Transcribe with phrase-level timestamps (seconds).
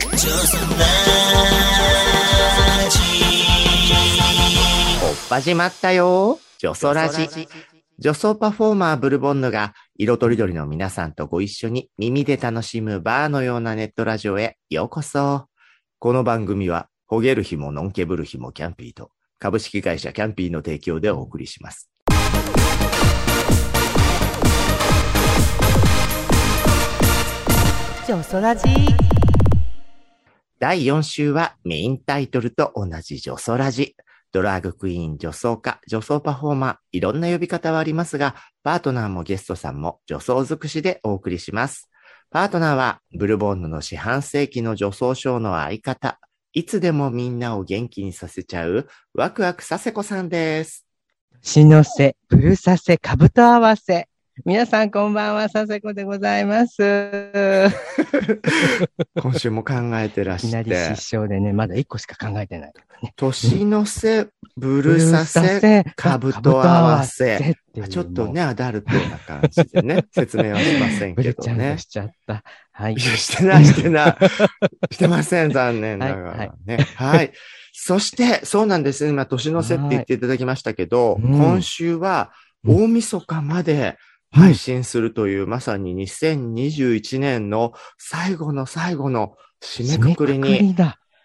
[0.00, 0.26] 元気
[5.04, 7.28] おっ始まったよ女装ラジ。
[7.98, 15.46] 女装パフォーマーブルボンヌが色とりどりの皆さんとご一緒に耳で楽しむバーのようなネットラジオへようこそ。
[15.98, 21.90] この番組は、ほげる日もノンケブル日もキャンピーと株式会社キャンピーの提供でお送りします。
[28.08, 28.64] 女装ラジ
[30.60, 33.96] 第4週はメインタイトルと同じ女装ラジ。
[34.30, 41.88] ドラァグクイーン、女装家、女装パフォーマー、いろんな呼び方はありますが、パートナーもゲストさんも女装尽くしでお送りします。
[42.28, 46.20] パートナーは、ブルボンヌの四半世紀の女装ショーの相方、
[46.52, 50.84] いつでもみんなを元気にさせちゃう、ワクワクさせこさんです。
[51.40, 54.10] しのせ、ブルさせ、かぶと合わせ。
[54.44, 56.78] 皆さんこんばんは、させこでございます。
[59.20, 63.12] 今週も考えてらいきなり失笑でね、まだ一個しか考えてないね。
[63.16, 67.56] 年の瀬、ブルさせ、かぶと合わせ。
[67.88, 71.78] ちょっとね、アダルトな感じでね、 説明はしませんブけどね。
[71.78, 72.44] しちゃった。
[72.72, 74.16] はいしてない、してない。
[74.94, 76.86] してません、残念ながはいらね。
[76.94, 77.32] はい。
[77.72, 79.10] そして、そうなんですね。
[79.10, 82.32] 今、年の瀬って言っていただきましたけど、はいうん今週は、
[82.66, 83.96] 大晦日まで
[84.32, 90.74] 配信するという、まさに2021年の最後の最後の締めくくりに。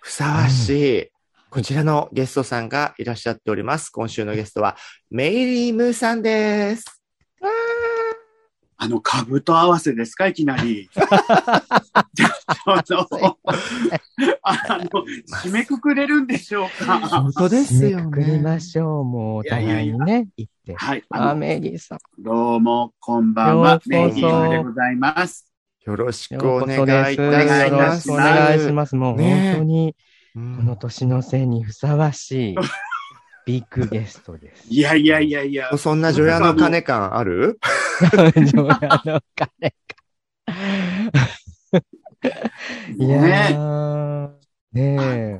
[0.01, 1.07] ふさわしい、
[1.49, 3.89] こちらのゲストさんがいらっしゃっております。
[3.89, 4.75] 今週のゲストは、
[5.09, 6.94] メイリー・ムーさんです。
[8.77, 10.27] あの、兜合わせですか？
[10.27, 10.89] いきなり。
[10.93, 13.39] ちょっと、
[14.43, 14.89] あの、
[15.43, 16.99] 締めくくれるんでしょうか？
[16.99, 18.39] 本当ですよ締めくくりね。
[18.41, 19.03] ましょう。
[19.05, 20.75] もう、お互いいやいやいやにね、言って。
[20.75, 21.03] はい。
[21.09, 21.99] あメリーさん。
[22.19, 25.51] どうも、こんばんはメイリーでございます。
[25.85, 26.81] よろしくお願。
[26.81, 27.31] いいたしよ
[27.71, 28.01] ろます。
[28.01, 28.95] しくお願いします。
[28.95, 29.95] もうね本当に、
[30.35, 32.55] うんこの年のせいにふさわしい、
[33.45, 34.65] ビッグゲストです。
[34.69, 35.77] いやいやいやいや。
[35.77, 37.59] そ んな除夜の鐘感ある？
[38.53, 39.75] 女屋の彼か。
[42.97, 43.21] いや
[44.73, 45.39] ね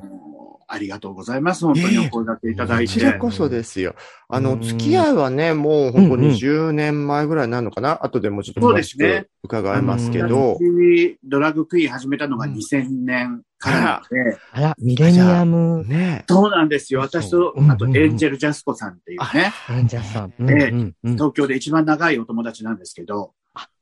[0.68, 1.64] ありがとうございます。
[1.64, 2.94] 本当にお声掛けいただいて。
[2.94, 3.94] こちらこそですよ。
[4.28, 8.04] あの、うん付き合いはね、もう本当うんうんに10年前ぐらいになるのかな？
[8.04, 13.80] 後でもうちょっと詳しくですね伺いますけど、私ドラッグクイーン始めたのがうん2000年から。
[13.80, 15.84] なので、あら、ミレニアム。
[15.86, 16.24] ね。
[16.28, 17.00] そうなんですよ。
[17.00, 20.32] 私とう、んあとエンジェル・ジャスコさんっていうね、演者さん。
[20.38, 20.94] うんええうん。
[21.04, 23.32] うん東京で一番長いお友達なんですけど、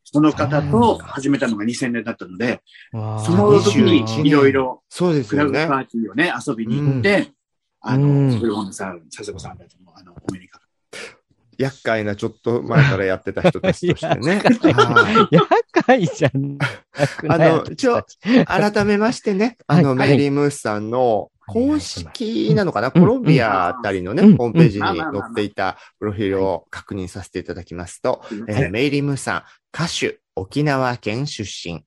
[0.04, 2.60] その方と始めたのが2000年だったので、
[2.92, 2.98] そ
[3.32, 5.58] の時に21いろいろそうですクラブパ。
[5.58, 7.32] ーティーをね、遊びに行って、
[7.80, 8.28] あうん。
[8.30, 10.13] の、ブルボンヌさん、佐世子さんたちも、あの、
[11.58, 14.42] 厄介なちょっと前からやってた人たちとしてね。
[14.72, 15.48] は い厄
[15.86, 18.02] 介じゃなくない あの一応
[18.46, 28.44] 改めましてね、 あの、はいメリー・ムースさんの公式なのかな、うんコロンビアあたりのね、うんホームページに載っていたプロフィールを確認させていただきますと、る。
[28.48, 29.42] えーメイリー・ムーさん、
[29.74, 31.84] 歌手、沖縄県出身、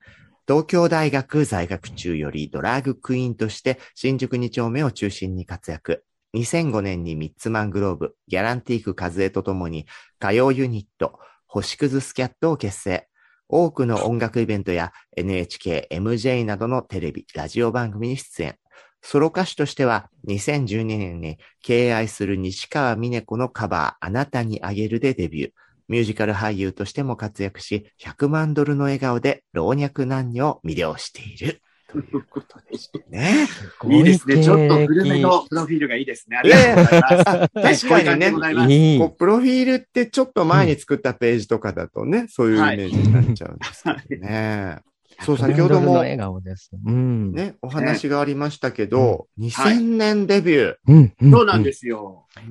[0.47, 6.06] 東京大学在学中よりドラァグクイーンとして新宿2丁目を中心に活躍。
[6.35, 9.85] 2005年にミッツマングローブ、ギャランティーク和江とともに
[10.19, 13.07] 歌謡ユニット、星屑スキャットを結成。
[13.49, 18.57] 多くの音楽イベントや NHK、MJ などのテレビ、ラジオ番組に出演。
[19.01, 25.51] ソロ歌手としては2012年に敬愛する西川峰子のカバー、あなたにあげるでデビュー。
[25.88, 31.61] ミュージカル俳優としても活躍し、100万ドルの笑顔で老若男女を魅了している。
[31.88, 33.48] ということでしてね。
[33.90, 34.44] いいですね。
[34.44, 36.38] ちょっと古め経のプロフィールがいいですね。
[36.38, 37.14] ありがとうございます。
[37.30, 44.80] あ確かにねこうプロフィールってちょっと前に作ったページとかだとね、そういうイメージになっちゃうんですけどね。
[45.22, 46.72] そう、先ほどもの笑顔です。
[46.86, 47.31] うん。
[47.34, 50.75] ね、お話がありましたけど、2000年デビュー。
[50.88, 51.13] うん。
[51.22, 51.31] うん。
[51.31, 52.28] そうなんですすよ。
[52.36, 52.42] あ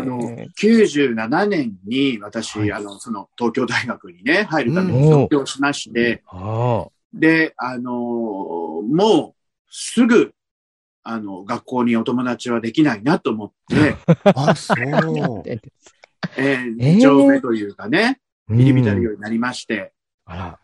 [0.00, 0.20] の、
[0.58, 9.40] 97年に私、はいあの、その東京大学にね、入るためうんに卒業しまして、あで、あのーもう
[9.70, 10.32] すぐ、
[11.02, 13.96] あの、学校にお友達はできないなと思って、
[14.34, 14.76] あ、そあ。
[14.76, 15.42] う。
[15.46, 15.60] え
[16.36, 19.92] えー、ー二丁目というかね、入り浸るようになりまして、
[20.24, 20.58] あら。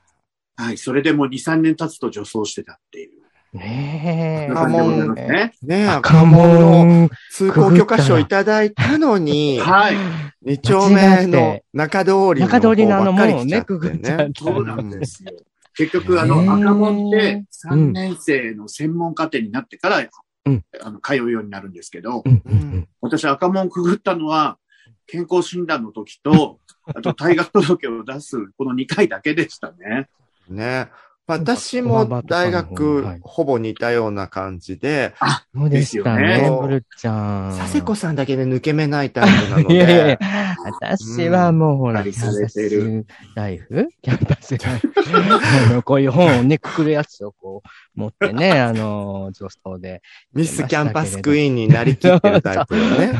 [0.58, 3.26] はい、それでもう2、3年経つと女装してたっていう。
[3.52, 4.54] ねえ。
[4.54, 5.76] そんな感じでございますね。
[5.84, 7.10] ね赤門。
[7.30, 9.96] 通行許可証いただいたのに、はい。
[10.42, 14.32] 二丁目の中通りの中通りのあの門をね、くぐっちゃって。
[14.38, 15.32] そうなんですよ。
[15.76, 20.08] 結局、あの、赤門ってうん3年生の専門課程になってから、
[20.46, 24.58] うんあの、通うようになるんですけど、うんうん私赤門くぐったのは、
[25.06, 30.08] 健康診断の時と、あと退学届を出す、この2回だけでしたね。
[30.48, 30.88] ね。
[31.28, 35.12] 私も大は学い、ほぼ似たような感じで、
[35.54, 36.58] そうでしたね、よね。
[36.62, 37.54] ブルちゃん。
[37.58, 40.18] 佐世子さんだけで抜け目ないタイプなのいやいやいやで、
[40.64, 43.88] 私はもうほら、うんキャンパされてるスライフ？
[44.02, 47.68] キャンパスライフこういう本をね、くくるやつをこう、
[47.98, 50.02] 持ってね、 あの、女装で。
[50.32, 53.12] ミスキャンパスクイーンになりきってるタイプよね。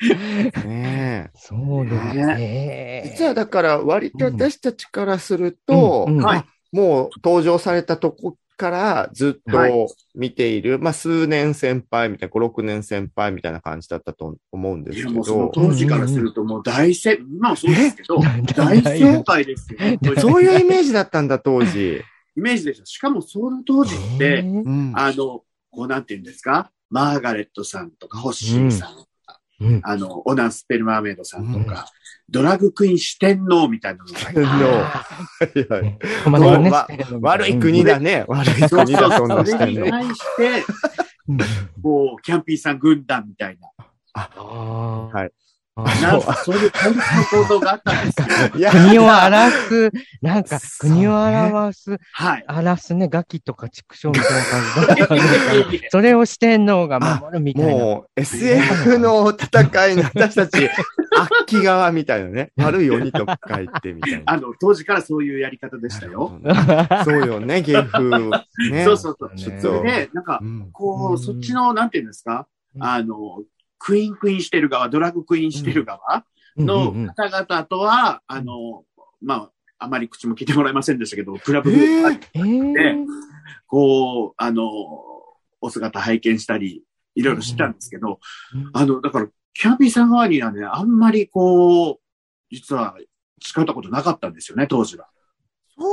[0.66, 1.38] ねえ。
[1.38, 3.02] そうですね。
[3.04, 6.24] 実はだから割と私たちからすると、うんうん。
[6.24, 6.38] はい。
[6.38, 18.42] あもう登場されたとこからずっはと見ている、まあ数年先輩みたいな、5、6年先輩みたいな感じだったと思うんですけいや、もうそのど、当時からするともう大先、今もそうですけど、え？
[18.54, 19.78] 大先輩ですよ。
[20.20, 22.02] そういうイメージだったんだ、当時。
[22.36, 22.86] イメージでした。
[22.86, 24.92] しかもその当時って、うん。
[24.94, 26.70] あの、こうなんて言うんですか？
[26.90, 28.90] マーガレットさんとか、ホッシーさん、
[29.60, 29.80] うん。
[29.82, 31.86] あの、オナン・スペルマーメイドさんとか、
[32.30, 35.04] ドラッグクイーン四天王みたいなのがいてのは
[35.54, 35.98] いはい。
[36.24, 38.24] 駒田がねわしてるのみたいな悪い国だね。
[38.28, 39.58] 悪い国だ、そんなそ。
[39.58, 40.64] れに対して、
[41.28, 41.38] う ん
[41.82, 43.68] こう、キャンピーさん軍団みたいな、
[44.14, 44.30] あ。
[44.36, 45.12] ー。
[45.12, 45.26] はい。
[45.26, 45.47] あ
[45.84, 48.26] なんかそういう対立の構造があったんですよ。
[48.58, 49.90] いや国を表す、
[50.22, 52.44] なんか国を表す、はい。
[52.48, 55.22] 表すね、ガキとか畜生みたいな感じだったんで
[55.64, 57.72] すけど それを四天王が守るみたいな。
[57.72, 60.68] もう SF の戦いの私たち、
[61.16, 62.50] 悪鬼側みたいなね。
[62.56, 64.22] 悪い鬼と書いてみたいな。
[64.26, 66.40] あの、当時からそういうやり方でしたよ。
[67.04, 68.10] そうよね、芸風。
[68.70, 68.84] ね。
[68.84, 69.34] そうそうそう。
[69.34, 70.68] ねそれで、なんかう、ん。
[70.72, 72.46] こう、うんそっちの、なんていうんですか？
[72.76, 73.40] うんあの、
[73.78, 76.24] クイーンクイーンしてる側、ドラッグクイーンしてる側
[76.56, 77.14] のうんうんうん。
[77.14, 78.84] 方々とは、あの、
[79.22, 82.20] まあ、あまり口も聞いてもらえませんでしたけど、クラブえー。
[82.34, 83.06] えー。
[83.66, 84.64] こう、あの、
[85.60, 86.82] お姿拝見したり、
[87.14, 88.20] いろいろしてたんですけど、
[88.72, 92.00] あの、だから、キャンピーさん側にはね、あんまりこう、
[92.50, 92.96] 実は
[93.42, 95.08] 使ったことなかったんですよね、当時は。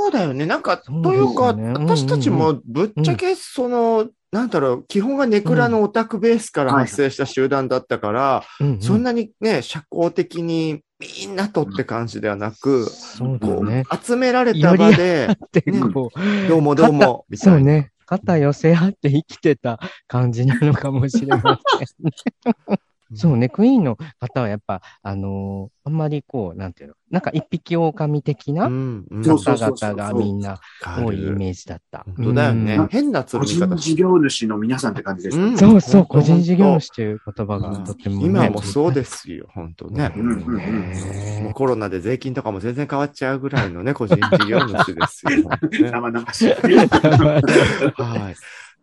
[0.06, 0.46] そうだよね。
[0.46, 13.82] なんか、というか、ですよね私たちもぶっちゃけ、その、なんだろう、基本がネクラのオタクベースから発生した集団だったから、うんうんそんなにね、社交的にみんなとって感じではなく、そうだこね。
[13.90, 17.86] う、集められた場で、でねどうもどうも、みたいうな。
[18.06, 22.78] 肩寄せ合って生きてた感じなのかもしれませんね。
[23.14, 32.04] そうね、クイーンの方はやっぱ、あのーあんまりこう、なんていうの、なんか一匹狼的うな、方々がみんな多いイメージだった。
[32.16, 32.88] 本当だよねうん。
[32.88, 35.50] 変なつ個人事業主の皆さんって感じでしたね。
[35.50, 38.26] うんそうそう、個人事業主という言葉がうんとてもね。
[38.26, 40.12] 今もそうですよ、本当ね。
[40.16, 45.30] うんうんうんもうコロナで税金とかも全然変わっちゃうぐらいのね、個人事業主ですよ。
[45.30, 45.46] ね
[45.92, 46.48] 生々しい。
[46.52, 48.36] はい。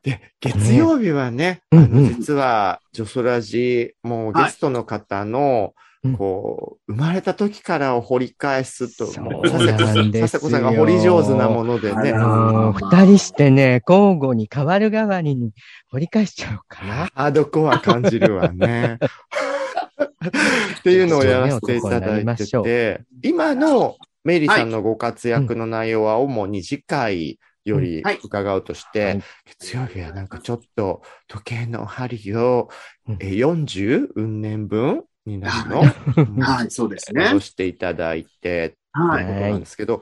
[0.04, 5.74] で、月曜日はね、うんあの、うん実は、ジョソラジ、もうゲストの方の、
[6.04, 6.18] うん。
[6.18, 10.12] こう、生まれた時からを掘り返すと、もう、なんですよ。
[10.22, 12.12] 佐世子さんが掘り上手なものでね。
[12.12, 15.54] あ、のー二人してね、交互に変わる代わりに
[15.90, 16.94] 掘り返しちゃおうかな。
[17.14, 19.00] ハードコア感じるわね。
[20.80, 23.96] っていうのをやらせていただいてて、今の
[24.26, 28.20] メイリーさんのご活躍の内容は主に次回よりはい。
[28.24, 29.22] 伺うとして、はい。
[29.46, 32.70] 月曜日はなんかちょっと時計の針を
[33.08, 33.18] うん。
[33.20, 34.10] え 40?
[34.16, 35.82] 運年分になるの？
[36.18, 36.42] うん。
[36.42, 37.26] はい、そうですね。
[37.26, 37.40] 戻。
[37.40, 39.26] していただいて、はい。
[39.26, 40.02] ということなんですけど、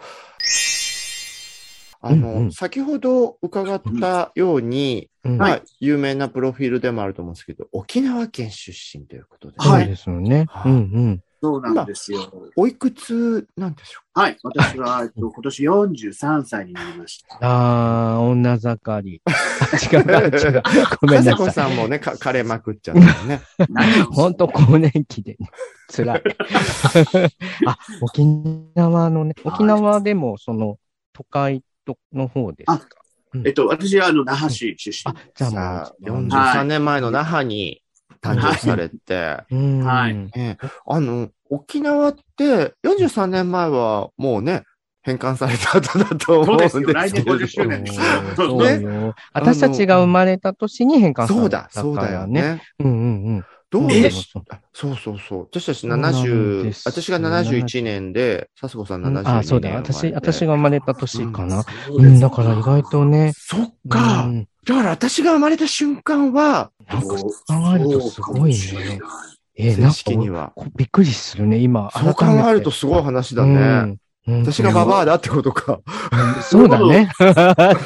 [2.01, 2.46] あの、うん。
[2.46, 5.38] うん先ほど伺ったように、うん。
[5.38, 9.84] まあ、有名なプロフィールでもあると思うんですけど、沖縄県出身ということで、はい。
[9.84, 10.46] そうですよね。
[10.50, 10.72] はい。
[10.72, 11.24] うんうん。
[11.41, 12.31] そうなんですよ。
[12.55, 14.38] おいくつなんでしょはい。
[14.43, 17.38] 私は、えっと今年43歳になりました。
[17.41, 19.21] あー、女盛り。
[19.25, 20.63] あ違う、あ違う。
[21.01, 21.51] ごめんなさい。
[21.51, 23.41] さんもね、か枯れまくっちゃったよね。
[24.12, 25.50] ほんと更年期でね、
[25.89, 26.21] 辛い。
[27.65, 28.24] あ、沖
[28.75, 30.77] 縄のね、沖縄でもその
[31.12, 33.01] 都会との方ですか？
[33.45, 37.80] えっと、私は、あの、那覇市出身あ。、じゃあ、もう、43年前の那覇に
[38.22, 39.84] 誕生されて、うん。
[39.84, 44.63] はいええあの、沖縄って43年前はもうね、
[45.04, 46.94] 返還された後だと思うんですけど。
[46.94, 49.16] そうですよ来年50周年ですそうそうそうよ。
[49.34, 52.28] 私たちが生まれた年に変換さそうだ、れたからそうだよ。
[52.28, 52.62] ね。
[52.80, 53.46] うんうんうん。
[53.72, 55.48] どうえですあそうそうそう。
[55.50, 59.38] 私たちそうなん70で、す私が71年で、佐世保さん72年。
[59.38, 59.70] あ、そうだ。
[59.70, 61.63] 私、私が生まれた年かな。
[61.90, 63.32] うん、だから意外とね。
[63.34, 64.25] そっか。
[64.25, 67.32] うんだから私が生まれた瞬間は、なんか考
[67.75, 69.00] えるとすごいね。
[69.56, 70.54] えー、なん式には。
[70.56, 71.90] こびっくりするね、今。
[71.92, 73.98] そう考えるとすごい話だね。
[74.28, 74.42] うん。
[74.44, 75.80] 私がババアだってことか。
[76.12, 77.10] うんそうだね。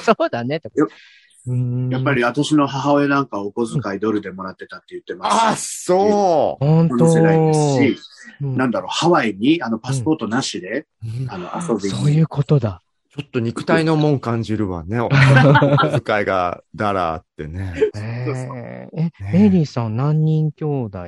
[0.04, 0.62] そうだね。
[1.47, 5.93] うんやっぱり私の母親なんかお小遣いドルでもらってたって言ってます。
[5.93, 7.59] あ、そ本当この世代です
[7.99, 8.01] し、
[8.41, 10.87] うんなんだろう、ハワイにあのパスポートなしで、
[11.29, 11.89] あの遊びに。
[11.89, 12.81] そういうことだ。
[13.15, 14.99] ちょっと肉体のもん感じるわね。
[14.99, 15.07] お
[15.79, 17.73] 小遣いがだらあってね。
[17.95, 20.99] えー、え、メリーさん何人兄弟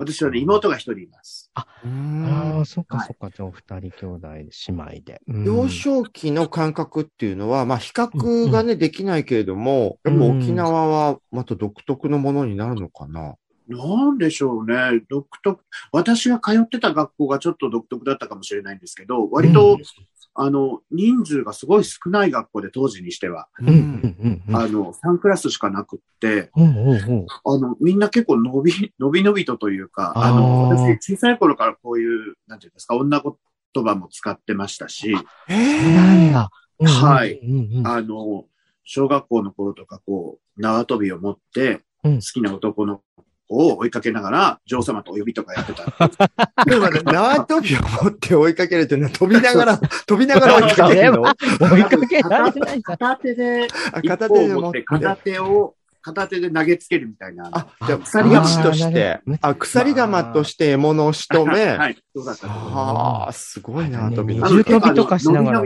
[0.00, 1.50] 私はね、妹が一人います。
[1.54, 3.30] あうんあ、そっかはいそっか。
[3.30, 5.20] じゃあお二人兄弟、姉妹で。
[5.28, 13.34] うん幼少期の感覚っていうのは、まあ比較がね、できないけれども、やっぱ沖縄はまた独特のものになるのかな。
[13.68, 15.02] なんでしょうね。
[15.10, 15.62] 独特。
[15.92, 19.78] 私が通ってた学校がちょっと独特だったかもしれないんですけど、割と、
[20.34, 24.42] あの、人数がすごい少ない学校で当時にしては、うん、うん、うん。
[24.48, 24.56] うん。
[24.56, 27.26] あの、3クラスしかなくって、うん、うん、うん。
[27.44, 35.14] あの、みんな結構伸び、伸び伸びとというか、あの、私、小さい頃からこういう、なんていうんですか、女言葉も使ってましたし、
[35.48, 36.50] えそうなんだ。
[36.78, 36.86] うん。
[36.86, 37.38] はい。
[37.38, 37.86] うん、うん。
[37.86, 38.44] あの、
[38.84, 42.14] 小学校の頃とか、こう、縄跳びを持って、うん。
[42.16, 45.84] 好きな男の子を追いかけながら、女王様とお呼びとかやってた。
[46.64, 52.82] でもね、縄跳びを持って追いかけるっていうのは飛びながら、 飛びながら追いかけるの追いかけられない。
[52.82, 57.50] 片手で、片手で持っ方を持ってて、片手を、片手で投げつけるみたいな。
[57.52, 65.62] あ、じゃあ鎖玉釜として、あ、鎖玉として獲物を仕留め、 はい、そうだったと思いますはあ、すごいな、ね飛びあの二重跳びとかしながら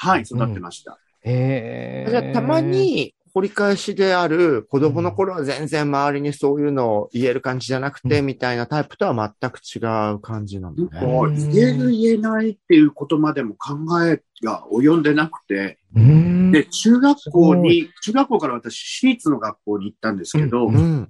[0.00, 0.98] はい、育ってました。
[1.24, 2.10] へえ。
[2.10, 9.78] じゃあたま、に掘り返しである子供の頃は全然周りにそういうのを言える感じじゃなくて、うみたいなタイプとは全く違
[10.12, 11.50] う感じなんかね。
[11.52, 16.50] 言える言えないっていうことまでも考えが及んでなくて、うん。
[16.50, 21.08] で、中学校に、中学校から私、私立の学校に行ったんですけど、ううん。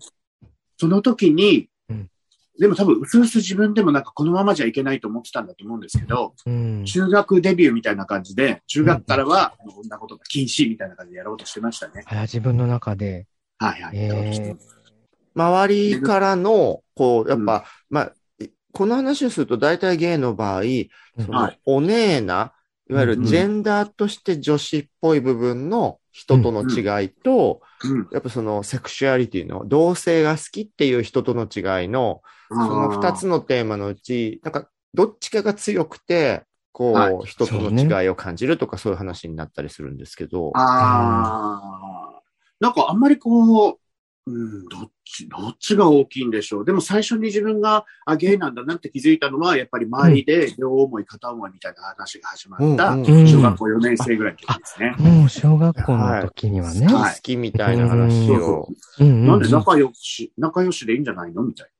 [0.77, 1.69] その時にうん、
[2.59, 6.85] でも多分、うすうす自分でもなんかこのままじゃいけないと思ってたんだと思うんですけど、うん。
[6.85, 12.03] 中学デビューみたいな感じで、中学からは、こんなことが禁止みたいな感じでやろうとしてましたね。
[12.07, 13.27] あら、自分の中で。
[13.59, 14.03] はいはい。
[14.03, 14.79] やろうとしてます
[15.35, 18.13] 周りからの、こう、やっぱ、うんまあ、
[18.73, 20.63] この話をすると大体ゲイの場合、
[21.19, 22.53] そのはいお姉な、
[22.91, 28.09] いわゆうんるジェンダーとして女子っぽい部分の人との違いと、うん。
[28.11, 37.19] やっぱそのセクシュアリティの同性が好きっていう人との違いの、その二つのテーマのうち、なんかどっちかが強くて、こう、はい。
[37.25, 42.21] 人との違いを感じるとかそういう話になったりするんですけど、ああ、
[42.59, 43.79] なんかあんまりこう、
[44.29, 46.65] うん、どっち、どっちが大きいんでしょう？
[46.65, 54.95] でも最初に自分が、あ、ゲイなんだなって気づいたのは、やっぱり周りで両思い、片思いみたいな話が始まった、小学校4年生ぐらいの時ですね。
[54.99, 56.87] もう小学校の時にはね。
[56.87, 58.69] はい好きみたいな話を
[58.99, 61.43] なんで仲良し、仲良しでいいんじゃないの？
[61.43, 61.71] みたい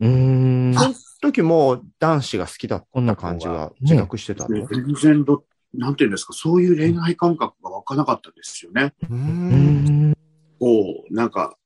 [0.00, 0.74] うん。
[0.74, 4.56] その時も男子が好きだった感じが自覚してたな。
[4.56, 8.94] の、で全然ど、なんていうんですか、そういう恋愛感覚が湧かなかったですよね。
[9.10, 10.14] うーうんん。
[10.58, 11.56] こう、なんか、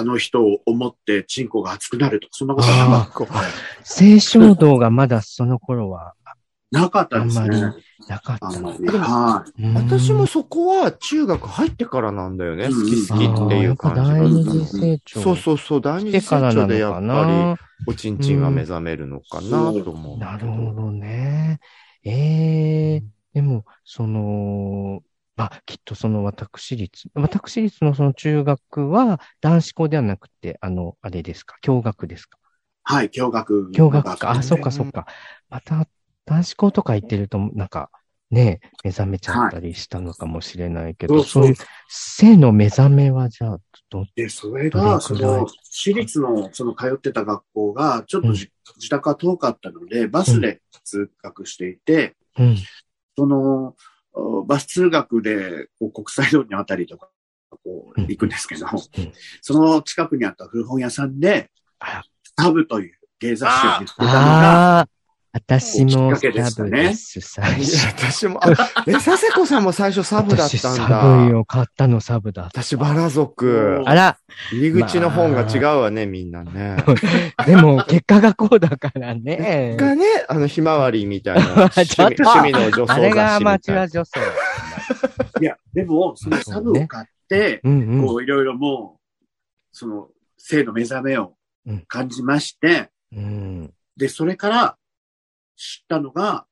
[0.00, 3.28] あの人を思ってチンコが熱くなるとか、そんなことはなかっこ
[3.84, 6.80] 性衝動がまだその頃はた。
[6.80, 7.42] なかったですね。
[7.42, 7.74] あんま
[8.08, 8.46] なかった。
[8.46, 8.88] あんまり。
[8.88, 9.62] はい。
[9.62, 12.66] う私もそこは中学入ってからなんだよね。
[12.66, 14.78] うん好き好きっていう感じ第二次。
[14.78, 15.20] 成長。
[15.20, 17.56] そうそうそう、第二次成長でやっぱな。
[17.86, 20.18] り、おちんちんが目覚めるのかなと思う。
[20.18, 21.60] なるほどね。
[22.04, 23.02] ええ
[23.34, 25.09] でも、その、ま
[25.40, 32.38] あ、きっとその私立、私立のその中学は男子校ではなくて、あの、あれですか、共学ですか？
[32.82, 33.70] はい、共学。
[33.72, 34.30] 共学か。
[34.32, 35.06] あ、ねそっかそっか。
[35.48, 35.86] また、
[36.26, 37.90] 男子校とか行ってると、なんか、
[38.30, 41.54] ね、目覚めちゃったりしたのかもしれないけど、はいそういう
[41.88, 52.56] 性の目覚めはじゃあ、ど、で、それどが、その、私立の、その通ってた学校が、ちょっとじ、自宅が遠かったので、バスで通学していて、うん。
[53.16, 53.74] その、お
[54.46, 57.10] バス通学で、こう国際通りのあたりとか、
[57.50, 58.08] こう、うん。
[58.08, 58.70] 行くんですけど、ん。
[59.40, 62.02] その近くにあった古本屋さんであ、
[62.38, 64.88] サブという芸雑誌を見つけたのが、
[65.32, 67.86] 私もきっかけでしたねサブです、最い初。
[67.86, 68.50] や私も、あ、
[68.86, 70.88] え、佐世子さんも最初サブだっ私たんサブ
[71.32, 71.38] だ。
[71.38, 72.62] を買ったのサブだった。
[72.62, 73.82] 私バラ族。
[73.86, 74.18] あら、
[74.52, 76.76] 入り口の本が違うわね、みんなね。
[77.46, 79.76] でも結果がこうだからね。
[79.78, 83.58] がね、あの、ひまわりみたいな趣 ちょっ味と趣味の女装あれがアマ。
[83.58, 84.20] チュア女装。
[85.40, 88.06] いや、でも、そのサブを買って、うんうん。
[88.06, 89.26] こう、いろいろもう、
[89.70, 91.34] その、性の目覚めを
[91.86, 93.72] 感じまして、うん。
[93.96, 94.76] で、それから
[95.60, 96.46] 知ったのが、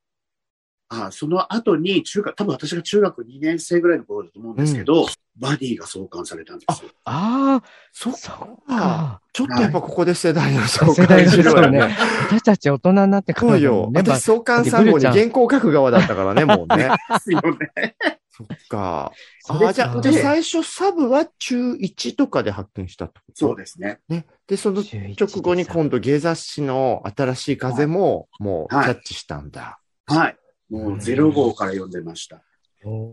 [0.91, 6.91] あその後に中学、多分私が中学2年生ぐらいの頃だと思うんですけど、バディが創刊されたんですよ。
[7.05, 8.49] ああ、そっか。
[8.69, 9.23] か。
[9.33, 11.97] ちょっとやっぱここで世代の相世代関するわね。
[12.29, 13.91] 私たち大人になってからそうよ。
[13.91, 14.01] ね。
[14.01, 16.89] 私、創刊3号に原稿書く側だったからね、もうね。
[17.09, 18.18] ですよね。
[18.39, 19.13] そっか。
[19.49, 23.35] あ、じゃあ、最初サブは中1とかで発見したってこと？
[23.35, 23.99] そうですね。
[24.09, 24.27] ね。
[24.47, 29.81] で、その直後に今度芸雑誌の新しい風ももうキャッチしたんだ。
[30.07, 30.37] はい。
[30.71, 32.43] もう0号から読んでました。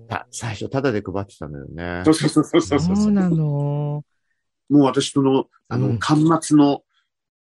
[0.09, 2.03] あ最初タダで配ってたのよね。
[2.05, 2.95] そうそうそうそうそうそう。
[2.95, 3.35] そうなの。
[3.35, 4.03] も
[4.69, 6.83] う私その、あの、うん端末の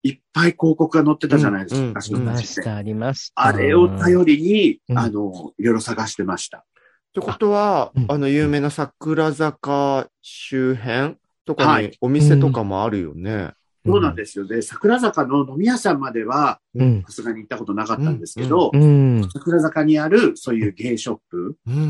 [0.04, 2.60] いっぱい広告が載ってたじゃないですか、うん昔いの雑誌って。
[2.60, 3.46] ました、ありました。
[3.46, 6.64] あれを頼りに、うんあの、いろいろ探してました。
[7.12, 13.50] ってことは、うんあの、有名な桜坂周辺とかはいにお店とかもあるよね。
[13.84, 14.46] そうなんですよ。
[14.46, 17.02] で、桜坂の飲み屋さんまでは、うん。
[17.02, 19.28] さすがに行ったことなかったんですけど、うん。
[19.30, 21.88] 桜坂にある、そういうゲイショップうん。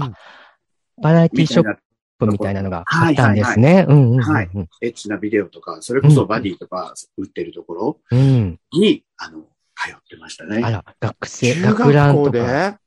[1.00, 1.76] バラエティショッ
[2.18, 3.86] プみたいなのがあったんですね。
[3.88, 4.22] うんうんうん。
[4.22, 4.50] はい
[4.80, 8.58] エッチなビデオとか、それこそバディとか売ってるところうん。
[8.72, 9.42] に、あの、
[9.76, 10.62] 通ってましたね。
[10.64, 12.52] あら、学生、中学ラン学校でとか。
[12.52, 12.78] や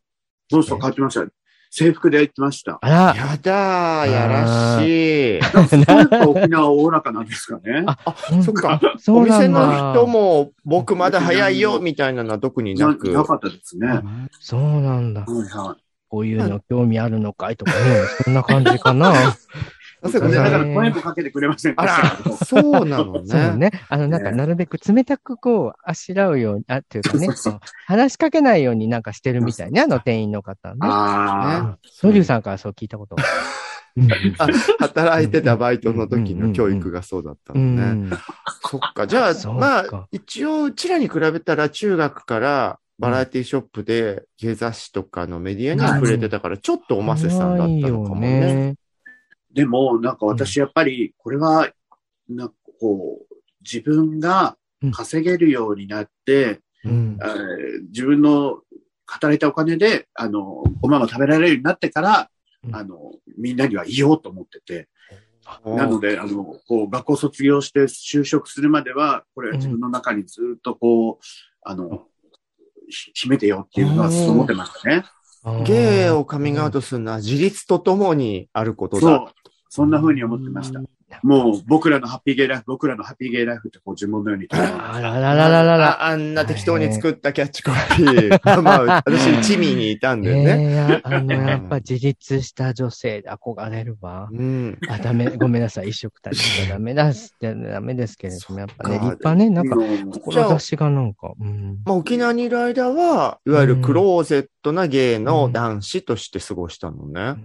[0.49, 1.27] そうそう、通ってました。
[1.71, 2.77] 制服で行ってました。
[2.81, 5.41] あら、だー、やらしい。
[5.67, 7.83] そうやっぱ沖縄おおらかなんですかね。
[7.85, 8.79] あそっか。
[8.95, 9.93] おそうなん店のだ。
[9.93, 13.09] 人も、僕まだ早いよ、みたいなのは特にななく。
[13.11, 13.87] なかったですね。
[13.87, 14.03] は
[14.39, 15.21] そうなんだ。
[15.21, 17.77] いはこういうの興味あるのかいとかね。
[18.23, 19.13] そんな感じかな。
[20.09, 23.23] そうかだからね声もかけてくれませんであし そうなのね。
[23.25, 23.71] そうね。
[23.89, 24.37] あの、なんか、ね。
[24.37, 30.79] なるべく冷たくこう、あしらうように、あ、っていうかね、そうそうこう話しかけないようになんかしてるみたいね、あの店員の方ね。
[30.81, 33.15] あソリュウさんからそう聞いたこと。
[34.39, 34.47] あ
[34.79, 37.83] 働いてたバイトの時の教育がそうだったうのね。
[38.09, 38.11] ん。
[38.69, 39.07] そっか。
[39.07, 39.59] じゃあ、そうか。
[39.59, 48.75] まあ、一応、うちらに比べたら中学からバラエティショップで芸雑誌とかのメディアに触れてたから、ちょっとおませさんだったのかもね。
[49.55, 51.69] でも、なんか私やっぱり、これは、
[52.27, 54.57] なんかこう、自分が
[54.91, 57.17] 稼げるようになって、うん。
[57.21, 57.25] え。
[57.25, 58.59] ー自分の
[59.07, 62.29] 働いたお金で、あの、ごまま食べられるようになってから、
[62.65, 62.75] うん。
[62.75, 64.89] あの、みんなには言おうと思ってて、
[65.63, 71.23] うんなので、あの、こう、学校卒業して就職するまでは、これは自分の中にずっとこう、
[71.61, 72.07] あの、
[72.89, 75.05] ひ秘めてよっていうのはそう思ってましたね。
[75.63, 79.01] ゲイをカミングアウトするのは自立とともにあることだ。
[79.01, 79.27] そう。
[79.69, 80.81] そんな風に思ってました。
[81.23, 85.89] もう、僕らのハッピーゲイライフ、僕らのハッピーゲイライフってこう、呪文のようにあらららららら。
[86.03, 88.61] ああんな適当に作ったキャッチコピー。
[88.61, 91.01] まあ、私、一味にいたんだよね。
[91.03, 94.29] あの、やっぱ自立した女性で憧れるわ。
[94.31, 94.77] うん。
[94.89, 95.89] あ、ダメ、ごめんなさい。
[95.89, 101.81] 一色たちゃダメだし、ダメですけれども、やっぱね、立派ね、なんか、うん志がなんか、うん。
[101.85, 107.35] まあ、沖縄にいる間は、いわゆるクローゼットなゲイの男子として過ごしたのね。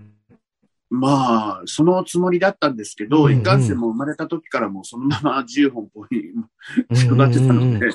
[0.90, 6.18] まあ、そのつもりだったんですけど、うんいかんせんもう生まれた時からもうそのまま自由奔放に
[6.90, 7.90] 育ってたので、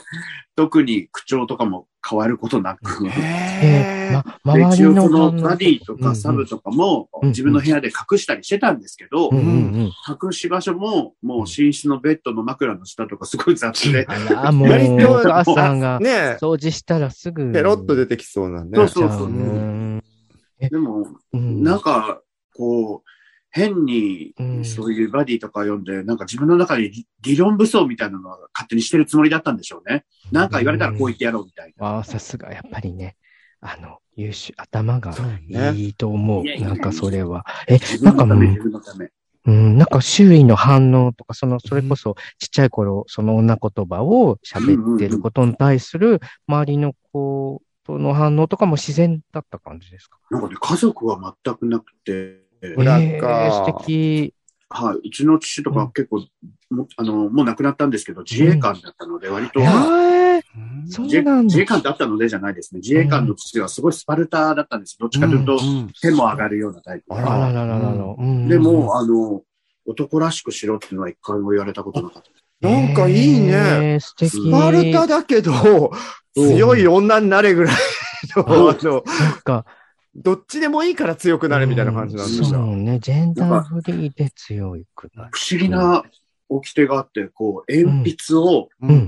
[0.56, 4.12] 特に口調とかも変わることなく、えへ
[4.46, 9.92] ま、で周りの一応そのバディとかサブとかもうん自分の部屋で隠したりしてたんですけどうん、うんうん。
[10.24, 14.14] 隠し場所ももう寝室のベッドの枕の下とかすごい雑で、あ
[14.46, 16.38] ら、もう、お母さんがね。
[16.42, 17.52] 掃除したらすぐ。
[17.52, 18.72] ペロッと出てきそうなね。
[18.76, 19.30] そうそうそうう。
[19.30, 20.04] ん。
[20.60, 21.64] でも、うん。
[21.64, 22.22] なんか、
[22.56, 23.10] こう、
[23.50, 30.04] 変にうん、そういうバディとか読んで、なんか自分の中に理理論武装みたいなのは勝手にしてるつもりだったんでしょうね。
[30.32, 31.88] なんか言われたらこう言ってやろうみたいな。
[31.88, 33.16] ああ、さすが、やっぱりね、
[33.62, 35.14] あの、優秀、頭が。
[35.74, 36.44] いいと思う。
[36.44, 37.46] いやいやいやなんかそれは。
[37.68, 38.36] え、自なんかも。
[39.48, 50.18] うん、なんか周囲の反応とか、その、それこそちっちゃい頃、その女言葉を喋ってることに対する周りの子との反応とかも自然だった感じですか？
[50.32, 54.34] なんかね、家族は全くなくて、裏かえー素敵。
[54.70, 56.26] はい、うちの父とか結構、
[56.72, 61.66] もあの、もう亡くなったんですけど、自衛官だったので、割と、えー、うんそう自衛なんだ自衛。
[61.66, 62.80] 官だったのでじゃないですね。
[62.80, 64.98] 自衛官の父はすごいスパルタだったんです。
[65.00, 67.22] どっちかというと、ん手も上がるようなタイプで。
[67.22, 68.16] ああららららら。
[68.18, 69.44] うんでも、、あの、
[69.86, 72.68] 男らしくしろっていうのは一回も言われたことなかった。
[72.68, 73.52] なんかいいね。
[73.52, 74.30] えー素敵。
[74.32, 75.92] スパルタだけど、
[76.34, 77.76] 強い女になれぐらい
[78.36, 79.66] の、あの、そっか。
[80.16, 82.64] どっちでもいいから強くなれみたいな感じなんですそよ。
[82.64, 83.00] うね。
[83.00, 85.32] ジェンダーフリーで強くなる。
[85.34, 86.04] 不思議な
[86.48, 89.08] 掟があって、こう、鉛筆を、ううん。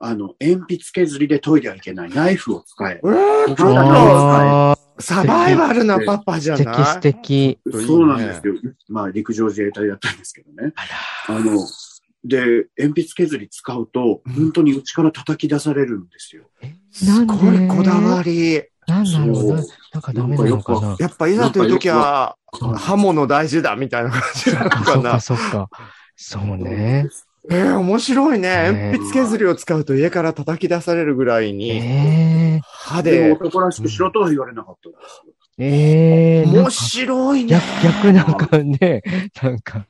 [0.00, 2.10] あの、鉛筆削りで研いではいけない。
[2.10, 2.98] ナイフを使え。
[3.00, 6.84] うわーなんかああ、サバイバルなパパじゃ素敵ない？
[6.86, 7.30] 素敵。
[7.30, 8.54] いいねそうなんですよ。
[8.88, 10.72] まあ、陸上自衛隊だったんですけどね。
[10.74, 11.36] あら。
[11.36, 11.56] あの、
[12.24, 16.50] で、鉛筆削り使うと、うん本当に内から叩き出されるんですよ。
[16.90, 18.64] すごいこだわり。
[18.86, 19.62] なんだろうな。
[19.92, 20.96] なんかダメなのかな。
[20.98, 22.36] やっぱいざという時は、
[22.76, 25.42] 刃物大事だみたいな感じなのかなそっか。
[25.42, 25.70] そっか。
[26.16, 27.08] そうね。
[27.50, 28.72] えー、面白いね。
[28.72, 35.34] ね鉛筆削りを使うと家から叩き出されるぐらいに、え歯で男らしくしろとは言われなかったんですよ。
[35.58, 38.04] えええなん面か白いね逆、。
[38.04, 39.02] 逆なんかね、
[39.42, 39.86] なんか。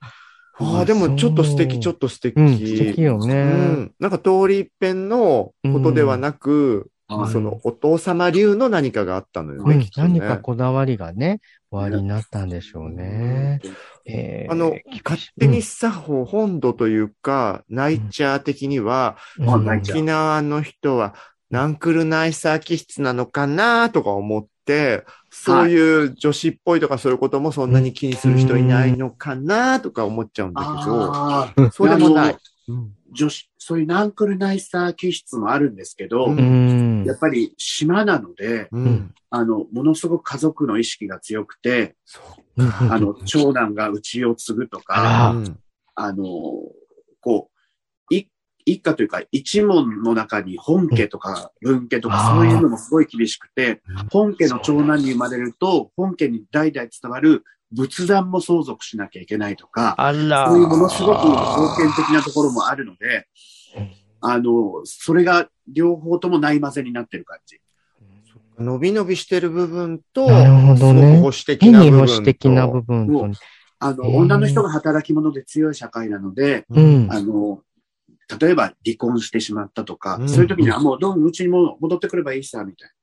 [0.58, 2.36] ああ、でもちょっと素敵、ちょっと素敵。
[2.36, 3.44] うん、素敵ようね。
[3.44, 3.92] ん。
[3.98, 9.90] なんか通り一遍のことではなく、はいそのお父様流の何かがあったのよね、うんね。
[9.96, 13.60] 何かこだわりがね、おありになったんでしょうね。
[14.04, 21.14] えーあの、勝手にさ、本土というか、ナイチャー的には、沖縄の人は、
[21.50, 22.58] ナンクルナイサー。
[22.60, 30.62] 気質なのかなとか思って、そういう女子っぽいとかそういうこともそんなに気にする人いないのかなとか思っちゃうんだ
[31.54, 32.36] けど、そうでもない
[33.12, 36.38] 女子、そういうナンクルナイサー気質もあるんですけど、うん。
[36.38, 36.42] う
[37.02, 37.04] ん。
[37.04, 39.14] やっぱり島なので、うん。
[39.30, 41.96] あの、ものすごく家族の意識が強くて。
[42.56, 45.34] あの、長男が家を継ぐとあか、
[45.94, 46.24] あの、
[47.20, 47.50] こ
[48.10, 48.26] う、い
[48.64, 59.96] 一家というか一門の中に本家とか分家とかそういうのもすごい厳しくてうん、本家の長男に生まれると、本家に代々伝わる仏壇も相続しなきゃいけないとか。
[59.98, 63.26] そういうものすごく封建的なところもあるので、
[64.20, 67.60] あの、それが両方ともないまぜになってる感じ。
[68.58, 72.06] 伸び伸びしてる部分と、なるほどねすごく保守的な部分と。
[72.06, 73.32] 保守的な部分。
[73.78, 77.08] あの、女の人が働き者で強い社会なので、うん。
[77.10, 77.60] あの、
[78.40, 82.94] 例えば離婚してしまったとか、うんそういう時にはもうどうもうちにも戻ってくればいいさ、みたいな。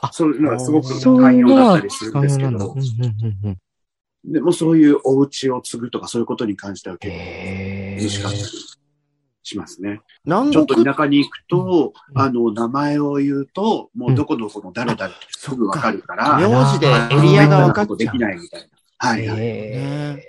[0.00, 3.58] あそういうのがすごく寛容だったりするんですけどうん、うんうん
[4.24, 8.78] でもそういうお家を継ぐとかそういうことに関してはうん結構へ厳しかったりー
[9.48, 10.02] しますね。
[10.24, 18.18] 南ちょっと国田舎に行くと、うんあの、名前を言うと、もうどこどこの誰々ってすぐわかるから、名字であエリアが分かっちゃうでき。
[18.18, 18.68] ないみたいな。
[19.08, 19.38] はい、はい。
[19.40, 20.22] へ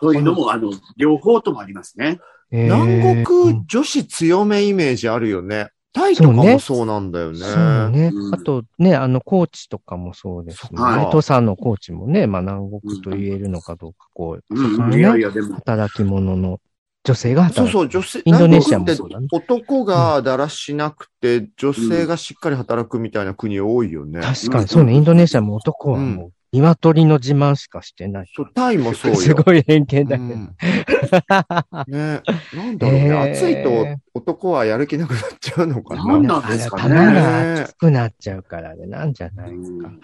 [0.00, 2.20] そういうのも、あの、両方ともありますね。
[2.52, 5.70] ー南国うん女子強めイメージあるよね。
[5.94, 7.38] タイとかもそうなんだよね。
[7.38, 8.10] そうね。
[8.12, 8.30] う。
[8.30, 8.34] ん。
[8.34, 10.82] あとね、あの、高知とかもそうですね。
[10.82, 11.04] はい。
[11.12, 16.60] 土佐の高知もね、まあ南国と言えるのかどうか、こう、うん、そこのね、いやいや、でも、働き者の
[17.04, 17.72] 女性が働く。
[17.72, 19.20] そうそう、女性、インドネシアも南そうだ。
[19.20, 24.20] ね男がだらしなくて、女性がしっかり働くみたいな国多いよね。
[24.20, 28.30] 確かに、そうね、インドネシアも男はもう、鶏の自慢しかしてない。
[28.34, 29.16] そう、タイもそうよ。
[29.20, 30.24] すごい偏見だけど。
[30.24, 30.56] うん
[31.88, 32.22] ね
[32.54, 33.32] なんだろうね。
[33.32, 36.04] 暑いと男はやる気なくなっちゃうのかな。
[36.04, 39.88] なんなんですかね鼻が熱くなっちゃうからね、なんじゃないですか。
[39.88, 40.00] うん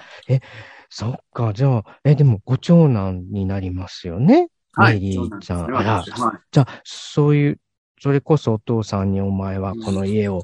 [0.92, 4.48] そっか、じゃあ、え、でもご長男になりますよね。
[4.72, 4.94] はい。
[4.94, 6.38] メリーちゃんあら私はい。
[6.50, 7.60] じゃあ、そういう、
[8.00, 10.42] それこそお父さんにお前はこの家を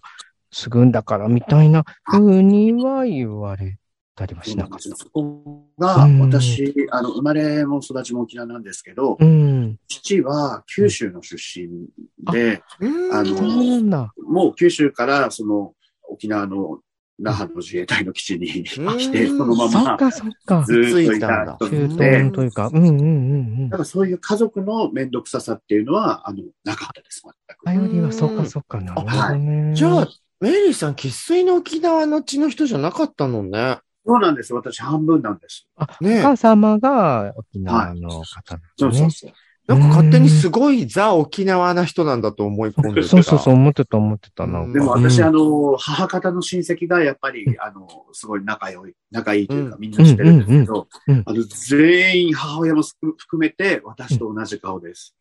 [0.52, 3.78] 継ぐんだからみたいな風には言われ
[4.16, 4.96] たりはしなかった。
[4.96, 9.78] そこが、うん私、あの、生まれも育ちも沖縄なんですけど、うん。
[9.86, 11.86] 父は九州の出身
[12.32, 14.10] で、うんあの。
[14.24, 15.74] もう九州から、その、
[16.08, 16.80] 沖縄の
[17.18, 20.64] 那覇の自衛隊の基地に来て、うんそのままそっかそっか。
[20.66, 23.82] ずーっといた人中で東、というか、うんうんうんうんだか。
[23.82, 27.64] らそういう家族の面倒くささっていうのは、あの、なかったです、全く。
[27.64, 29.74] 頼りはそっかそっかなるほどね。
[29.74, 30.08] じゃあ、
[30.40, 33.78] メリーさん、生粋の沖縄の地の人じゃなかったのね。
[34.06, 34.54] そうなんです。
[34.54, 35.66] 私半分なんです。
[35.76, 38.88] あ、ねお母様が沖縄の方なんですね。
[38.88, 39.32] そうそうそう。
[39.66, 43.08] なんか勝手にすごいザ沖縄な人なんだと思い込んでた。
[43.08, 44.60] そうそうそう、思ってた思ってたな。
[44.60, 50.86] うんでも私、うんあの、母方の親戚がやっぱり、あの、すごい仲良い、仲いいというかうみんな知ってるんですけど
[51.24, 55.16] あの、全員母親もす含めて私と同じ顔です。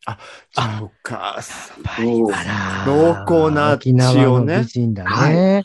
[0.52, 1.38] そうか。
[1.42, 5.64] そうあら濃厚な沖縄の血をね美人だはね。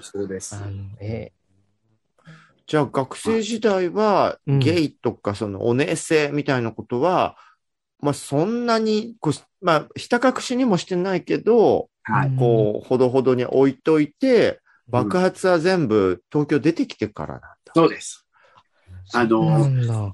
[0.00, 0.56] そうです
[1.00, 1.32] え
[2.66, 7.36] じゃあ学生時代はうんゲイとかそのお姉性みたいなことは、
[8.00, 9.32] まあそんなにこう、
[9.64, 12.36] まあひた隠しにもしてないけど、はい。
[12.36, 17.72] こう、ほどほどに置いといて、爆発は全部東京出てきてからなんだ。
[17.74, 18.26] そうです。
[19.12, 20.12] あの。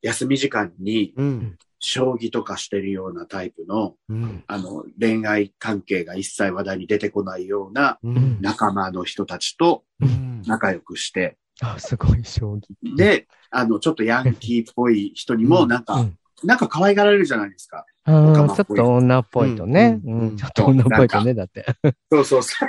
[0.00, 1.58] 休み時間にうん。
[1.80, 4.44] 将棋とかしてるようなタイプの、うん。
[4.48, 8.38] あの、恋愛関係が一切話題に出てこないようなうん。
[8.40, 12.96] 仲間の人たちとうん仲良くして、あ、すごい将棋。
[12.96, 17.84] で、あの、ちょっとヤンキーっぽい人にも、なんか、うんなんか可愛がられるじゃないですか。
[18.06, 20.00] ちょっと女っぽいとね。
[20.36, 21.66] ちょっと女っぽいとね、だって。
[22.12, 22.68] そうそうそう。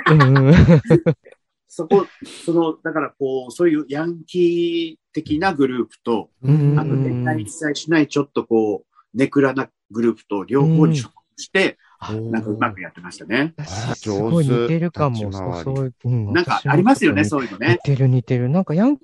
[1.68, 2.04] そこ、
[2.44, 13.54] その、だからこう、そういうヤンキー的なグループと、うんあの、恋愛一切しないちょっとこう、ネクラなグループと両方に所属して、あなんかうまくやってましたね。
[13.94, 15.16] すごい似てるかも。
[15.16, 17.78] そうそういう、うんなんかありますよね、そういうのね。
[17.84, 18.48] 似てる似てる。
[18.48, 18.96] なんかヤン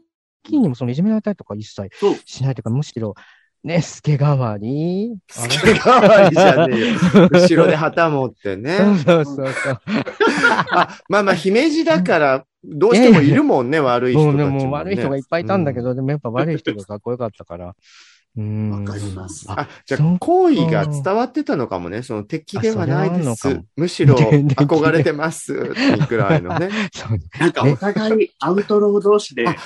[0.42, 1.90] キーにもそのいじめられたりとか一切。
[2.24, 3.14] しないというか、むしろ、
[3.64, 7.28] ね、スケ代わり好き代わりじゃねえよ。
[7.30, 8.78] 後ろで旗持ってね。
[9.04, 9.80] そうそうそう。
[10.70, 14.64] あ、まあまあ、姫路だから、どうしてもいるもんね、悪い人たちも、ね。
[14.64, 17.72] もう悪い人がいっぱいいたんだけど、でもやっぱ悪い人がかっこよかったから、うん
[18.36, 19.46] わかります。
[19.48, 22.02] あ、じゃあ好意が伝わってたのかもね。
[22.02, 23.60] その敵ではないです。
[23.76, 25.54] むしろ憧れてます。
[26.08, 26.70] くらいのね。
[27.38, 29.62] なんかお互いアウトロー同士で、なんか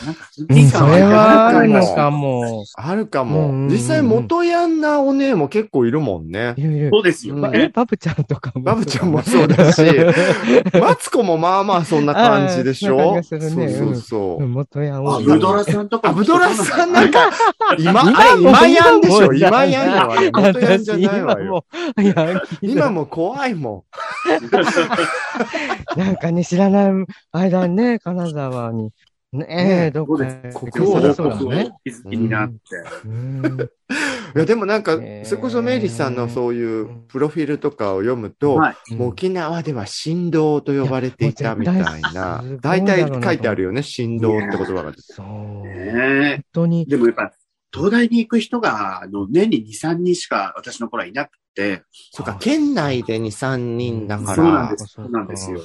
[0.49, 2.65] うん、それはあるのかかも。
[2.75, 3.69] あるかも。
[3.69, 6.55] 実際元ヤンなお姉も結構いるもんね。
[6.93, 7.71] そうですよね。
[7.75, 8.63] バブちゃんとかも。
[8.63, 9.83] バブちゃんもそうだし。
[10.81, 13.23] マツコもまあまあそんな感じでしょ？
[13.23, 14.45] そうそうそう。
[14.45, 14.47] う。
[14.47, 14.53] ん。
[14.53, 15.25] 元ヤンア多い。
[15.25, 17.31] ブドラさんとかアブドラさんなんか、
[17.79, 18.03] 今、
[18.39, 20.17] 今今ヤンでしょ今も今ヤンやわ。
[20.21, 21.65] 元ヤンじゃないわよ。
[21.97, 23.85] 私今も、怖いも
[25.97, 26.93] なんかね、知らない
[27.33, 28.91] 間にね、金沢に。
[29.33, 29.47] ねね
[29.87, 30.19] え、どこ？
[30.19, 30.59] です。
[30.59, 31.71] ここ今日そうだね。
[31.85, 32.57] 気づきになって。
[33.05, 33.61] うんん。
[33.61, 38.95] いや、でもなんかそれこそメイリーさんのそういうプロフィールとかを読むと、はい。
[38.97, 42.43] もう沖縄では神道と呼ばれていたみたいな。
[42.61, 45.03] 大体書いてあるよね、神道って言葉が出て。
[45.03, 45.27] そう。
[45.27, 46.87] 本ね当に。
[46.87, 47.31] でもやっぱ、
[47.73, 54.37] 東大に行く人が、あの、年に2、3人しか私の頃はいなくて、そっか、県内で2、3人だから。
[54.37, 54.87] そうなんです。
[54.87, 55.61] そううなんですよ。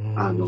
[0.00, 0.46] うんあの、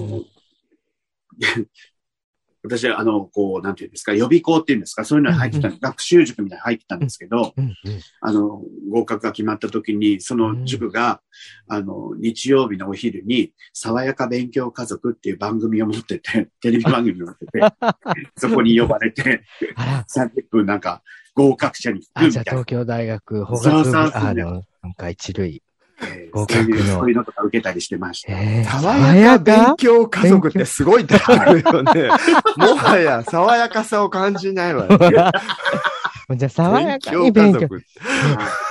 [2.63, 7.75] 私は、あの、こう、なんていうんですか、予備校っていうんですか、そういうのに入ってた、学習塾みたいに入ってたんですけど、うんうん。
[8.21, 11.23] あの、合格が決まった時に、その塾が、
[11.69, 17.61] あの、日曜日のお昼に、爽やか勉強家族っていう番組を持ってて、テレビ番組を持ってて、
[18.37, 19.43] そこに呼ばれて、
[19.77, 21.03] あら、30分なんか、
[21.35, 22.67] 合格者に聞くあ、じゃあみたいな東。
[22.67, 24.29] 京大学法そうそう学部、そう。
[24.29, 25.63] あの、なんか一類。
[26.03, 28.33] えー合そういう、格のそういうのとか受けたりしてました。
[28.33, 32.09] えー爽やか勉強家族ってすごいタイトルよね。
[32.57, 35.11] もはや爽やかさを感じないわよね。
[36.37, 37.61] じゃあ、爽やかに勉強。
[37.61, 37.83] 族。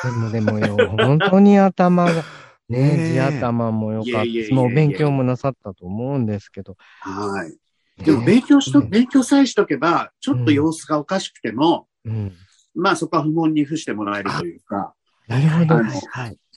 [0.04, 2.24] でも、でもよ、本当に頭が、
[2.70, 4.56] ね地頭も良かった。
[4.56, 6.78] もう勉強もなさったと思うんですけど。
[7.02, 8.04] はい。
[8.04, 12.34] でも勉強しと、ね勉強さえしとけば、ちょっと様子がおかしくても、うん。
[12.76, 14.94] まあそこは不問に付してもらえるというか、
[15.28, 15.76] なるほど。
[15.76, 15.92] あの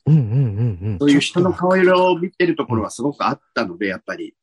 [0.07, 0.25] うんはい。
[0.25, 0.99] うんうんうん。
[0.99, 4.35] そういう人の顔色を見てるところはすごくあったので、やっぱり、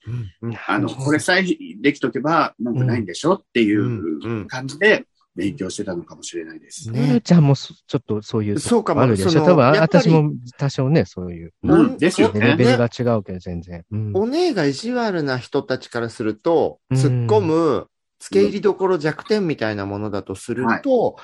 [0.41, 6.89] うんあの、これさえできとけば文句ないんでしょっていう感じで勉強してたのかもしれないです。
[6.89, 6.95] うん。
[6.95, 9.45] ねるちゃんもそちょっとそういうそうかもあるでしょ。
[9.45, 11.53] 多分私も多少ね、そういう。
[11.63, 11.97] うん。
[11.97, 12.39] ですよね。
[12.39, 13.83] レベルが違うけど、全然。
[13.91, 14.11] うん。
[14.15, 16.97] お姉が意地悪な人たちからすると、うん。
[16.97, 17.87] 突っ込む、
[18.19, 21.17] 付け入りどころ弱点みたいなものだとすると、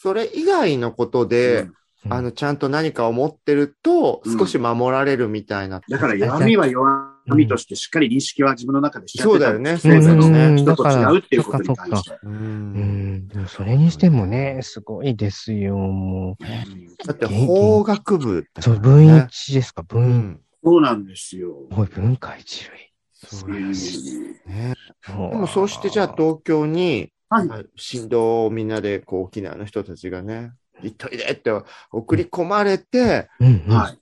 [0.00, 1.74] それ以外のことで、うん
[2.08, 5.80] あの、ちゃんと何かを持ってると、うん少し守られるみたいな。
[5.88, 12.18] だから弱みは弱みとしてしっかり認識は自分の中でしちゃってたんですそうだよねそうだよね人と違うっていうことに関して。
[12.22, 12.28] う。
[12.28, 13.28] うんん。
[13.28, 17.06] でもそれにしてもね、すごいですよ、もう。
[17.06, 20.40] だって、法学部だそう、文一ですか、う文、ん。
[20.62, 21.66] そうなんですよ。
[21.70, 22.64] 文化一
[23.12, 24.74] そううんね。
[25.08, 25.30] 類。
[25.30, 27.48] でもそうしてじゃあ東京に、はい。
[27.76, 31.50] 振動をみんなでこう沖縄の人たちがね、行っといでって
[31.90, 33.76] 送り込まれて、うんうん。
[33.76, 33.98] はい。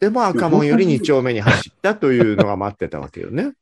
[0.00, 3.52] でも赤門より2丁目に走ったというのが待ってたわけよね。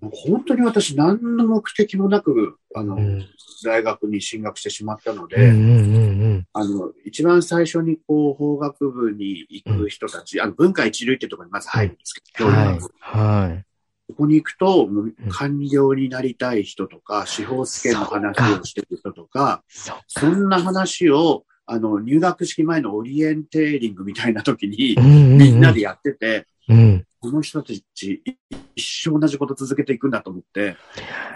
[0.00, 3.26] もう本当に私何の目的もなく、あの、うん
[3.64, 12.54] 大学に進学してしまったのうんで、うんうんあの、一番最初にこう、法学部に行く人たち、あの、文化一類ってところにまず入るんですけど、うん。
[12.54, 12.78] はい。
[13.00, 13.64] はい。
[14.08, 14.88] そこに行くと、
[15.28, 19.62] 官僚になりたい人とか、司法試験の話をしてる人とか、
[20.06, 27.04] そんな話を、あの、入学式前のオリエンテーリングみたいな時に、みんなでやってて、うん。
[27.20, 28.22] この人たち
[28.76, 30.76] 一生同じこと続けていくんだと思って、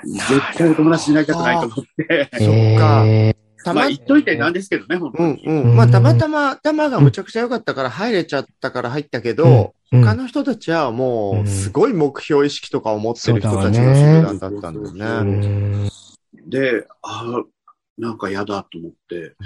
[0.04, 5.44] 絶対お友達になりたくないと思って、そっかえたままあ言っといてなんですけどね、本当うんに。
[5.44, 5.76] うん。
[5.76, 15.04] まあ、たまたま、玉がむちゃくちゃ良かったから入れちゃったから入ったけど、ー他の人たちはもうんう、すごい目標意識とかを持ってる人たちの集団だったんだようね。
[15.04, 15.24] う
[15.86, 15.88] ん
[16.46, 17.42] で、ああ、
[17.98, 19.36] なんか嫌だと思って。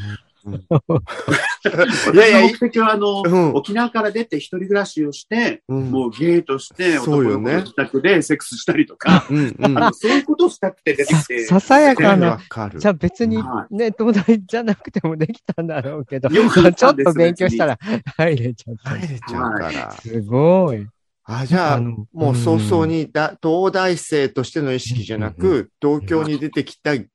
[2.14, 9.76] いやいや目的は、あの、うん沖縄から出て一人暮らしをして、うんもうゲイとしてそうよね男の子の自宅でセックスしたりとか、うんうん。
[9.78, 11.44] あのそういうことをしたくて出てさきて。
[11.44, 12.40] ささやかわな。
[12.76, 12.90] じゃ。
[12.90, 17.78] あ別にはね、東大じゃなくてもできたんだろうけど、よかちょっと勉強したら
[18.16, 18.90] 入れちゃった。
[18.90, 19.90] 入れちゃうから。
[19.92, 20.86] すごい。
[21.28, 27.06] あ、じゃあ、のもう早々、にだ、東大生としての意識じゃなうんく、東京に出てきたゲ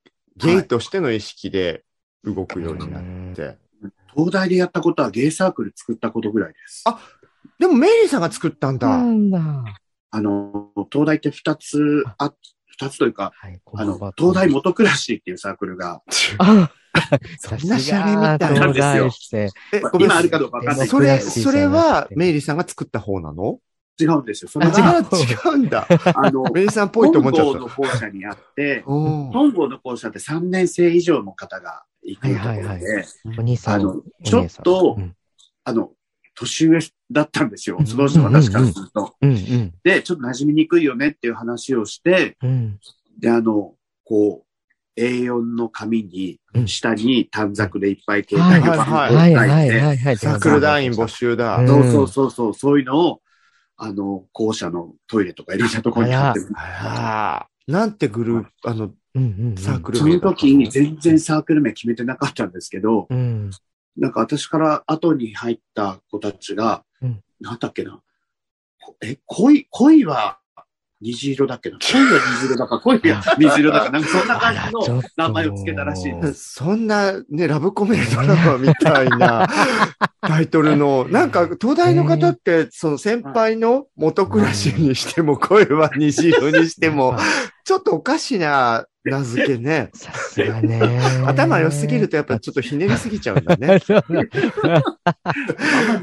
[0.58, 1.82] イとしての意識で
[2.24, 3.58] 動くようになって。
[4.14, 6.82] 東大でやったことはゲイサークル作ったことぐらいです。
[6.86, 6.98] あ
[7.58, 8.96] でもメイリーさんが作ったんなだ。
[8.98, 9.64] んだ。
[10.10, 12.32] あの、東大って二つあ、
[12.66, 16.02] 二つというか、はい、あの、東大元暮らしっていうサークルが、
[16.38, 16.70] あ、
[17.38, 19.48] そんなシャレみたいな東大生。
[19.72, 23.58] え、まあごめん今あるかどうかわかんないそれ、それはメイリーさんが作った方なの？
[24.00, 24.50] 違うんですよ。
[24.50, 25.86] そあ、れが、違う、違うんだ。
[26.14, 33.04] あの、 メイリーさんっぽいと思っちゃっ本郷の校舎にあって本郷の校舎って3年生以上の方が行くところで、はいはい
[33.38, 33.74] お兄さん。
[33.74, 35.16] あのお姉さんちょっとうん
[35.64, 35.90] あの、
[36.34, 37.82] 年上だったんですよう。
[37.82, 39.14] んその人私からすると。
[39.20, 39.74] うんうん。
[39.84, 42.78] で、ちょっと馴染みにくいよねっていう話をして、うん。
[43.20, 50.16] で、あの、こう、A4 の紙にう、ん下に短冊でいっぱい携帯の番号をは書いいはいはいて、はいはい。
[50.16, 51.56] サークル団員募集だ。
[51.58, 53.22] うんそうそうそうそう、そういうのを、
[53.76, 56.48] あの、校舎のトイレとか入れたところに貼ってる。
[56.56, 57.48] ああ。
[57.66, 59.56] なんてグループ、あの、うんうんうん。
[59.56, 63.50] サークルその時に全然サークル名決めてなかったんですけど、うん。
[63.96, 68.00] なんか私から後に入った子たちが、うんなんだっけな。
[68.80, 70.38] こえ、恋、恋は
[71.00, 71.78] 虹色だっけな。
[71.80, 76.54] 恋は虹色だか、恋は水色だか、 なんかそんな感じの名前を付けたらしいです。
[76.54, 79.48] そんなね、ラブコメドラマみたいな
[80.22, 87.16] タイトルの、なんか東大の方って、その先輩の元暮らしにしても、声は虹色にしても、
[87.64, 89.90] ちょっとおかしな名付けね。
[89.94, 90.80] さすがね。
[91.26, 93.78] 頭良すぎるとやっぱちょっとひねりすぎちゃうんだね。
[93.84, 94.04] そう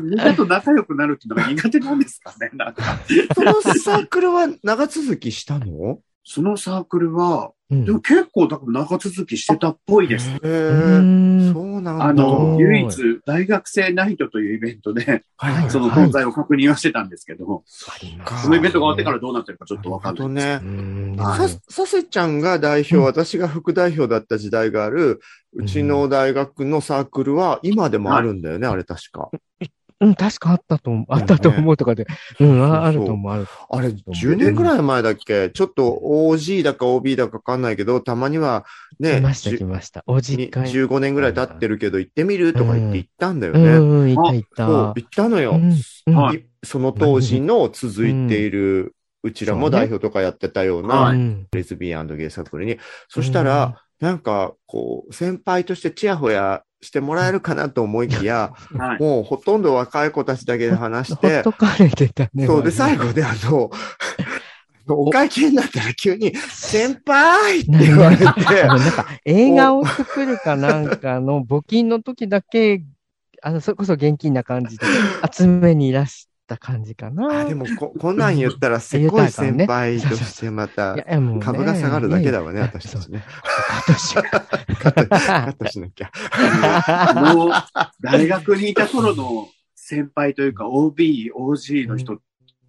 [0.02, 3.00] みんなと仲良くなるっていうのが苦手なんですかね、なんか。
[3.36, 6.00] そのサークルは長続きしたの？
[6.24, 7.86] そのサークルは、うん。
[7.86, 10.30] でも結構多分長続きしてたっぽいです。
[10.30, 12.06] へそうなんだ。
[12.06, 20.46] あの、うん唯一、大学生ナイトというイベントで、はいはいその存在を確認はしてたんですけど、ありまかすそのイベントが終わってからどうなってるかちょっとわかんない。
[20.46, 21.48] なるほどね。
[21.48, 23.04] さ、させちゃんが代表、うん。
[23.04, 25.20] 私が副代表だった時代がある、
[25.54, 29.30] うちの大学のサークルは今でもあるんだよね、あれ確か。
[30.02, 31.06] うん、確かあったと思う。
[31.10, 32.08] あったと思うとかで。
[32.40, 33.48] うん、ああると思う、ある。
[33.70, 35.50] あれ、10年ぐらい前だっけ？
[35.50, 38.66] ちょっと OG だか OB だかわかんないけど、たまには
[39.00, 40.04] ね、来ました、来ました。
[40.08, 40.70] おじに会。
[40.70, 43.60] 15年ぐらい経ってるけど、行ってみるとか言って行ったんだよね。
[43.60, 44.68] うん、うん、いたいた。
[44.68, 45.52] そう、行ったのよ。
[45.52, 45.74] うん
[46.08, 51.14] うんはいいその当時の続いている、うちらも代表とかやってたような、
[51.54, 52.78] レズビアンゲイサークルに。
[53.08, 59.00] そしたら、なんか、こう、先輩としてチヤホヤしてもらえるかなと思いきや、 はい。
[59.00, 62.46] もうほとんど若い子たちだけで話してほっと、かれてたね。
[62.46, 63.70] そうで、最後であの、
[64.88, 72.84] お会計になったら急に、先輩って言われて、なんか、映画を作るかなんかの募金の時だけ、
[73.42, 74.86] あの、それこそ現金な感じで、
[75.32, 77.42] 集めにいらした感じかな。
[77.42, 80.96] あでもこ、こんなん言ったら、すごい先輩として また
[81.40, 83.24] 株が下がるだけだわね、私たちね。
[83.88, 84.24] 私は。
[84.24, 86.12] カットしなきゃ。
[86.34, 87.52] あの、
[88.02, 92.20] 大学にいた頃の先輩というか OB、OG の人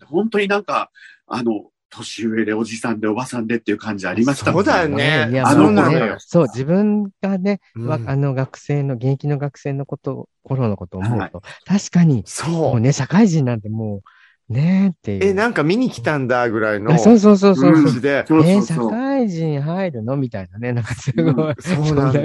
[0.06, 0.90] 本当になんか、
[1.26, 12.80] あの、年上でおじさんでおばさんでっていう感じありましたもんそうだよねいやあの頃のよそう、自分がね、わうんあの学生の、現役の学生のこと、頃のことを思うと、は確かに、もそうう。
[12.80, 14.02] ね、社会人なんても
[14.48, 15.24] う、ねーっていう。
[15.24, 17.70] え、なんか見に来たんだぐらいのあそうそうそうそう。
[17.70, 18.24] うん感じで。
[18.26, 18.90] そうえー社そうそう。
[18.90, 20.16] 会人入るの？
[20.16, 21.54] みたいなね、なんかすごい。
[21.60, 22.20] そうなんだ。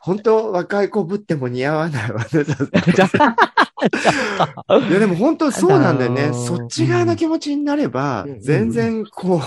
[0.00, 2.26] 本当若い子ぶっても似合わないわね。
[4.88, 6.24] いやでも本当そうなんだよね。
[6.24, 9.40] あのーそっち側の気持ちになれば、うん全然こう、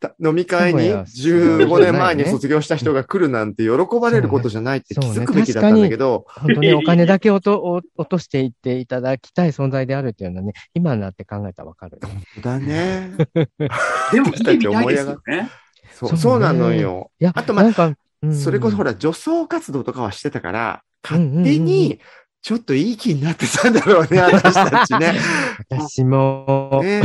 [0.00, 3.70] た飲み会にそうや15年前に卒業した人が来るなんて喜
[4.00, 12.00] ばれることじゃないって気づくべきだったんだけど、 本当ね、お金だけ落とお落としていっていただきたい存在であるっていうのはね、今になって考えたらわかる。
[12.42, 13.12] だね。
[14.12, 15.50] でも見てみたいですよね。
[15.92, 17.10] そうそうねそうなのよ。
[17.34, 17.96] あとまあなんか、うん
[18.34, 22.00] それこそほら、女装活動とかはしてたから、うんうんうんうん勝手に、
[22.46, 25.18] ちょっといい気になってたんだろうね、私たちね。
[25.68, 27.02] 私も、ね、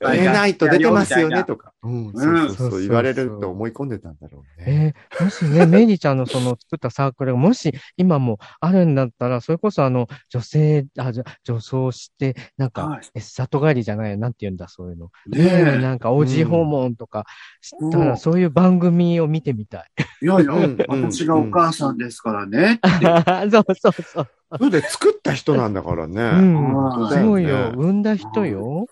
[0.00, 1.72] ないと出てますよね、とか。
[1.84, 4.94] うん、そうそううんそう、言われると思い込んでたんだろうね。
[5.18, 15.10] えーもしね、 メイリーちゃんのその作ったサークルがもし今もあるんだったら、それこそあの、女性、あ、じゃ女装して、なんか、はいえ里帰りじゃない、なんて言うんだ、そういうの。
[15.28, 15.78] ねねえ、え。
[15.78, 17.24] なんか、OG 訪問とか
[17.60, 19.84] したら、うんそういう番組を見てみたい。
[20.22, 20.76] いやいや、 うん
[21.10, 22.80] 私がお母さんですからね。
[23.50, 24.28] そうそうそう。
[24.56, 26.22] それで作った人なんだからね。
[26.22, 26.56] うん。
[26.56, 27.72] 本当だよねそうよ。
[27.76, 28.86] 産んだ人よ。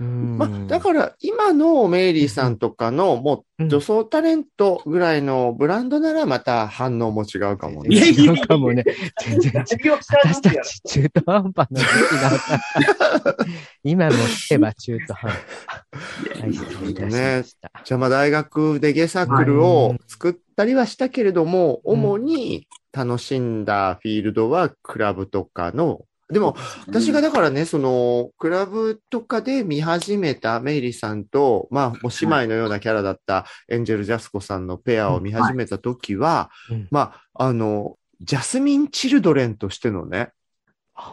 [0.00, 0.38] うん。
[0.38, 7.96] まあ、だから、今のメイリーさんとかの、もう、女装タレントぐらいのブランドならまた反応も違うかもね。
[7.96, 8.84] いやいやかもね。
[9.22, 9.92] 全然違う。
[9.92, 11.90] 私たち中途半端な時期
[12.20, 13.36] だった。
[13.82, 16.40] 今も聞けば中途半端。
[16.42, 17.72] はい、失礼いたしました。
[17.82, 26.56] じゃあまあ大学でゲイサークルを作ったりはしたけれども、うん主に楽しんだフィールドはクラブとかの、でも
[26.88, 40.30] 私がだからね、その、クラブとかで見始めたメイリーさんと、まあ、もう姉妹のようなキャラだったエンジェル・ジャスコさんのペアを見始めた時は、うんまあ、あの、ジャスミン・チルドレンとしてのね、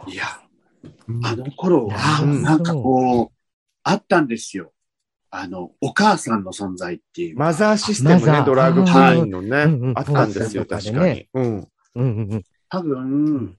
[0.08, 0.24] いや、
[1.22, 3.36] あの頃は、うんなんかこう、
[3.82, 4.72] あったんですよ。
[5.30, 7.36] あの、お母さんの存在っていう。
[7.36, 11.28] マザーシステムね、ドラッグクイーンのね、あったんですよ、確かにね。
[11.34, 11.44] うん。
[11.44, 12.44] うんうんうん。
[12.68, 13.56] 多分、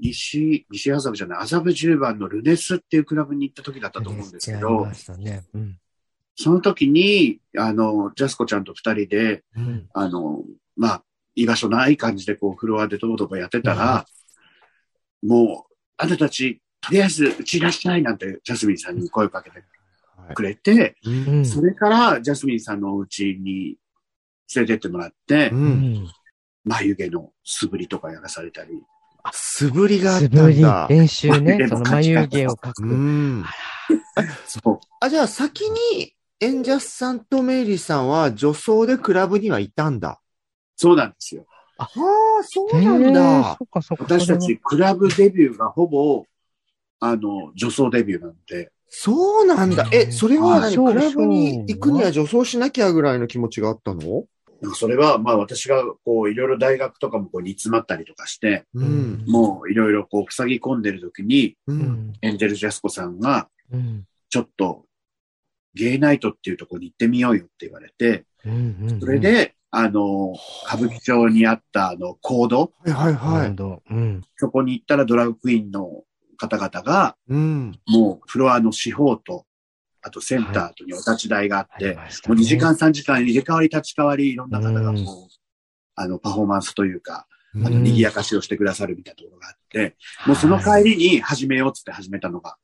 [0.00, 4.86] 西、西麻布じゃない、麻布十番のルネスっていうクラブに行った時だったと思うんですけど
[5.16, 5.44] ね。
[5.54, 5.78] うん。
[6.36, 9.88] その時に、あの、ジャスコちゃんと二人で、うん。
[9.94, 10.42] あの、
[10.76, 14.06] まあ、居場所ない感じでこう、フロアでとぼとぼやってたら、
[15.22, 19.64] もう、あんたたち、とりあえず、うちいらっしゃいなんて、ジャスミンさんに声をかけて
[20.34, 21.10] くれて、う。
[21.10, 21.46] うんん。
[21.46, 23.78] それから、ジャスミンさんのお家に
[24.54, 25.56] 連れてってもらって、う。
[25.56, 26.08] うんん。
[26.64, 28.82] 眉毛の素振りとかやらされたり、
[29.32, 30.86] 素振りがあっ素振りたんだ、。
[30.90, 31.58] 練習ね。
[31.58, 32.84] で その眉毛を描うく。
[32.94, 33.44] ん。
[34.46, 40.20] そう、あ、じゃあ先に、エンジャスさんとメイリーさんは女装でクラブにはいたんだ。
[40.76, 41.46] そうなんですよ。
[41.78, 43.64] はあ、そうへなんえ、だそ。
[43.64, 44.04] っかそっか。
[44.04, 46.24] 私たち、クラブデビューがほぼ、
[47.00, 49.88] あの、女装デビューなんで、そうなんだ。
[49.92, 50.76] え、それは何？
[50.76, 54.24] クラブに行くには女装しなきゃぐらいの気持ちがあったの？
[54.66, 59.24] なんかそれは、まあ私が、こう、いろいろ大学とかもこう煮詰まったりとかして、うん。
[59.26, 61.74] もういろいろこう、塞ぎ込んでる時に、う。
[61.74, 62.12] んん。
[62.20, 64.04] エンジェル・ジャスコさんが、うん。
[64.28, 64.84] ちょっと、
[65.74, 69.00] ゲイナイトっていうところに行ってみようよって言われて、うんうん。
[69.00, 70.34] それで、あの、
[70.66, 73.82] 歌舞伎町にあったあの、コード、はいはいなはい。
[73.90, 74.22] うん。
[74.36, 76.02] そこに行ったらドラッグクイーンの
[76.36, 77.78] 方々が、うん。
[77.86, 79.45] もうフロアの四方と、
[80.06, 84.98] あとセンターとにお立ち台があって、ありましたもうね2時間3時間入れ替わり立ち替わりいろんな方がうう、
[85.96, 89.96] あの、パフォーマンスというか、あの、うん賑やかしをしてくださるみたいなところがあって、
[90.26, 92.56] もうその帰りに始めようっつって始めたのが、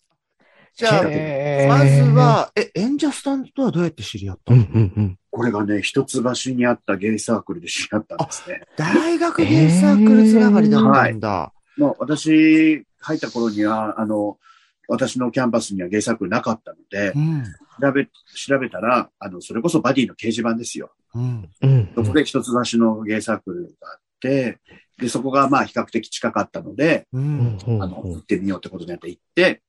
[0.74, 5.18] じゃあ、へーまず、は、え、エンジャスさんとはどうやって知り合ったうんのうんうん。
[5.30, 8.62] これがね、一橋にあったゲイサークルで知り合ったんですね。
[8.76, 11.52] 大学ゲイサークルつながりだったんだ。
[11.76, 14.38] もう私、入った頃には、あの、
[14.88, 17.44] 私のキャンパスにはゲイサークルなかったのでう、ん。
[17.80, 20.92] 調べ、調べたら、あの、それこそバディの掲示板ですよ。
[21.14, 21.50] うん。
[21.62, 21.92] うん。
[21.94, 24.58] そこで一橋のゲイサークルがあって、
[24.98, 27.18] で、そこがまあ比較的近かったので、う。
[27.18, 29.62] うんんうんあの、行ってみようってことになって行って、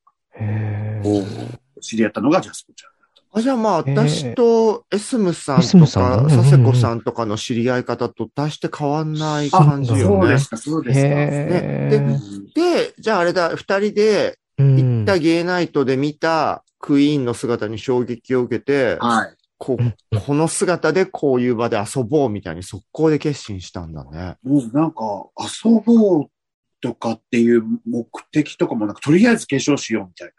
[1.82, 2.93] 知り合ったのがジャスコちゃん。
[3.36, 10.38] あ、じゃあまあ、私とエスムさんとか、サセコさんとかの知り合い方と大して変わんない感じよねそうで。
[10.38, 11.07] すか、そうですか。
[11.09, 19.36] へでうんで、じゃああれだ、二人でー行ったゲイナイトで見たクイーンの姿に衝撃を受けて、はい。
[19.58, 19.78] こ
[20.26, 24.36] この姿でこういう場で遊ぼうみたいに速攻で決心したんだね。
[24.43, 26.26] もうなんか、遊ぼう
[26.82, 30.32] とかっていう目的とかもなく、とりあえず化粧しようみたい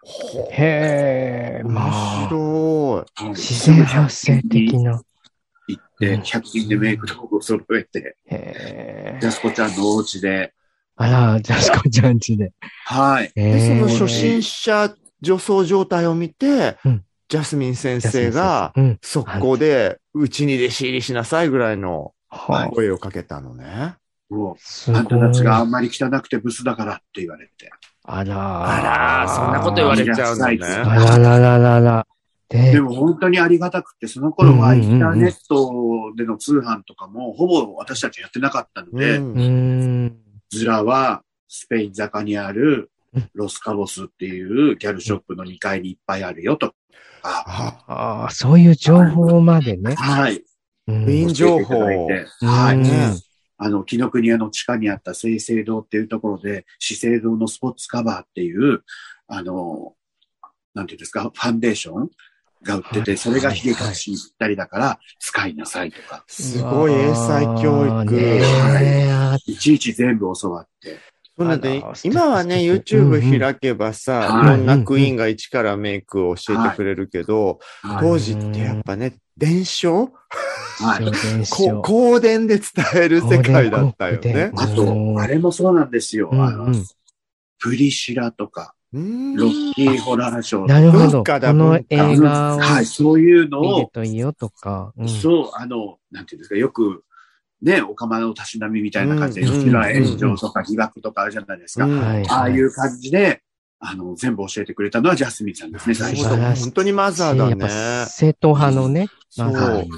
[0.53, 3.23] へー、ま面あ、白い。
[3.23, 3.29] な。
[3.29, 5.03] はい自然発生的な。
[5.69, 10.53] 行って、100均でメイクとかを揃えて、ジャスコちゃんのお家で、
[10.97, 12.53] あら、ジャスコちゃんちで。
[12.85, 13.33] はい。
[13.35, 18.99] で、その初心者女装状態を見て、うんジャスミン先生がうん。
[19.03, 23.97] 速攻で、うちに弟子入りしなさいぐらいのは声をかけたのね。
[24.31, 24.51] う、
[24.95, 25.63] あんたたちがあ。
[25.63, 27.71] んまり汚くてブスだからって言われて。
[28.05, 30.59] あらあら、そんなこと言われちゃうんだあね。
[30.63, 32.07] あららららら。
[32.51, 39.49] でで、も本当にありがたくて、その頃はうんうんうんうんインターネットでの通販とかも、ほぼ私たちやってなかったので、うんうー
[40.07, 40.24] ん。
[40.59, 46.75] ズラはスペイン坂にあるうんロスカボスっていうギャルショップの2階にいっぱいあるよと。
[47.23, 47.45] あ
[47.87, 49.95] あああ、そういう情報までね。
[49.95, 50.43] はい。
[50.89, 51.93] うんウィーン情報は
[52.73, 52.77] い。
[52.77, 53.15] うんね
[53.57, 58.83] あの、木の国屋の地下にあった清々堂っていうところで、資生堂のスポーツカバーっていう、
[59.29, 59.95] あの、
[60.75, 62.11] なんていうんですか、ファンデーション
[62.65, 63.19] が売ってて、はい。
[63.19, 67.71] それが冷え隠しにぴったりだから、使いなさいとか、すごい英才教育。
[67.71, 68.11] うわー
[68.81, 69.53] ねえ。
[69.53, 69.57] い。
[69.57, 70.99] ちいち全部教わって。
[71.37, 74.55] そうなんで今はね、YouTube 開けばさ、はい。
[74.55, 78.01] いろんなクイーンが一からメイクを教えてくれるけど、はい。
[78.01, 80.13] 当時ってやっぱね、伝承？
[80.79, 81.05] はい。
[81.51, 82.67] こ香典で伝
[83.03, 84.53] える世界だったよね。
[84.57, 86.31] あと、あれもそうなんですよ。
[86.33, 86.73] あの
[87.59, 90.69] プリシラとか、うんロッキーホラーショー。
[90.69, 91.25] なるほど。
[91.25, 94.93] この映画をはい、そういうのを、といいよとか。
[94.97, 95.09] うん。
[95.09, 97.03] そう、あの、なんていうんですか、よく、
[97.61, 99.53] ね、お釜のたしなみみたいな感じで、うん。
[99.53, 101.87] 吉村炎上とか疑惑とかあるじゃないですか。
[101.87, 102.01] うん。
[102.01, 102.29] はい。
[102.29, 103.43] ああいう感じで、
[103.81, 108.07] あの、全部教えてくれたのはジャスミンさんですね、最初本当にマザーだやっぱね。
[108.09, 109.91] 正統派のね、そうマザーに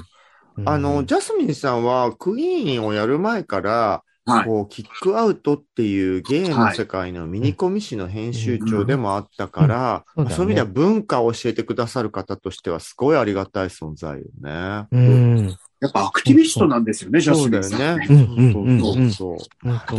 [0.57, 0.69] うん。
[0.69, 4.45] あの、ジャスミンさんはクイーンをやる前から、はい。
[4.45, 14.87] こう、キックアウトっていうゲームの世界のミニコミ誌の編集長でもあったから、うんうんそういう意味では文化を教えてくださる方としてはすごいありがたい存在よね。
[14.91, 15.57] うん。
[15.79, 18.07] やっぱアクティビストなんですよね、ジャスそうだよミンさん、ね。
[18.09, 18.67] うん。
[18.67, 19.37] うんそうそうそう。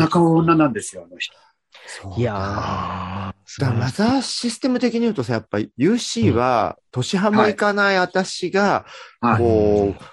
[0.02, 1.34] 戦う女なんですよ、あの人。
[1.86, 4.22] そういやー、素だからマ晴らしいザー。
[4.22, 8.84] システム的に言うとさ、やっぱり UC は、年派もいかない私が、
[9.20, 9.38] はい。
[9.38, 10.04] こう、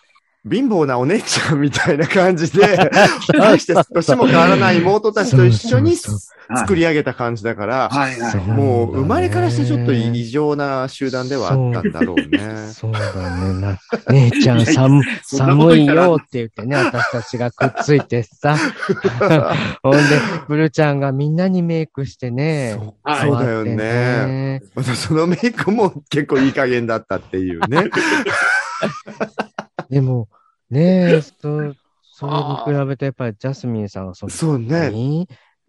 [0.49, 2.91] 貧乏なお姉ちゃんみたいな感じで、
[3.33, 8.31] 大して年も変わらない妹たちと一緒に作り上げた感じだから、はいはい。
[8.31, 12.69] そうもう生まれからしてちょっと異常な集団ではあったんだろうね。
[12.71, 13.59] そうだね。
[13.59, 13.77] な
[14.09, 18.55] 姉ちゃん寒 寒いよって言ってね、私たちがくっついてさ。
[19.81, 19.99] ほんで、
[20.47, 22.79] ブルちゃんがみんなにメイクしてね。
[23.03, 23.75] はいそうだよね。
[23.75, 24.61] ね。
[24.75, 27.89] またそのメイクも結構いい加減だったっていうね。
[29.89, 30.29] でも、
[30.69, 31.33] ねえ、 そ、
[32.11, 32.33] それ
[32.73, 34.67] に比べてやっぱりジャスミンさんはその、そうね。
[34.69, 35.27] 何？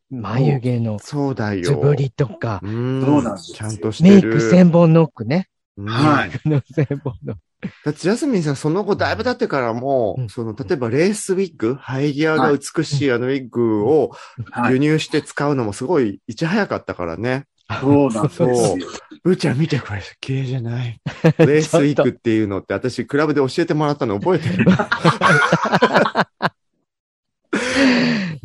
[0.08, 1.64] 眉毛のそうだよ。
[1.64, 4.28] つぶりとか、うんそうなんですよちゃんとしてる。
[4.28, 5.48] メイク千本ノックね。
[5.76, 7.42] うんはいメイクの千本ノック。
[7.84, 14.12] だってジャスミンさんその後だいぶ経ってからも、うんその、例えばレースウィッグ、生え際が美しいあのウィッグを
[14.52, 14.74] はい。
[14.74, 17.46] 輸入して使うのもすごいいち早かったからね。
[17.80, 18.48] そうなんですよ。
[19.24, 21.00] うーちゃん見てこれ、綺麗じゃない。
[21.38, 24.64] レースウィッグっていうのって私クラブで教えてもらったの覚えてる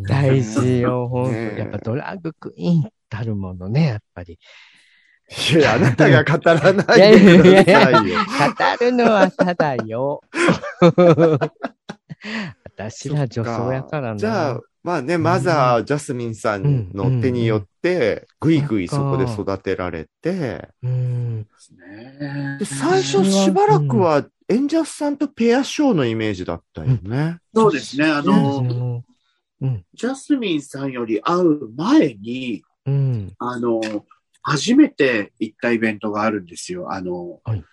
[0.08, 1.38] 大事よ、ほんと。
[1.38, 4.40] やっぱドラッグクイーンたるものね、やっぱり。
[5.54, 8.20] いや、あなたが語らないいやいでくやいやださいよ。
[8.80, 10.22] 語るのはただよ。
[12.66, 14.18] 私ら女装やからな。
[14.18, 21.38] じゃあ、まあね、マザー、ジャスミンさんの手によって、ぐいぐいそこで育てられて、うん。
[21.40, 27.38] ねで最初しばらくはエンジャスさんとペアショーのイメージだったよね。
[27.54, 28.06] そうですね。
[28.06, 29.04] あの、の、
[29.94, 33.34] ジャスミンさんより会う前に、うん。
[33.38, 33.82] あの、
[34.42, 36.92] 初めて行ったイベントがあるんですよ。
[36.92, 37.64] あの、はい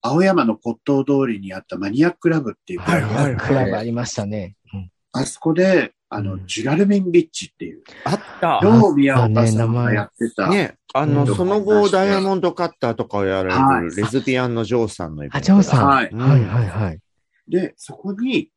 [0.00, 4.54] 青山の骨董通りにあったマニアックラブっていう、はいはいはいクラブありましたね。
[4.72, 8.60] うんあそこで、あの、うんジュラルメンビッチっていう、あった。
[8.62, 15.56] 超宮岡さんがやってた、ね、あの、うんその後、ダイヤモンドカッターとかをやらはいれるレズビアンのジョーさんのイベントだ。
[15.56, 16.08] あジョーさんはい。
[16.10, 16.98] うんはいはいはい。
[17.48, 18.50] で、そこに、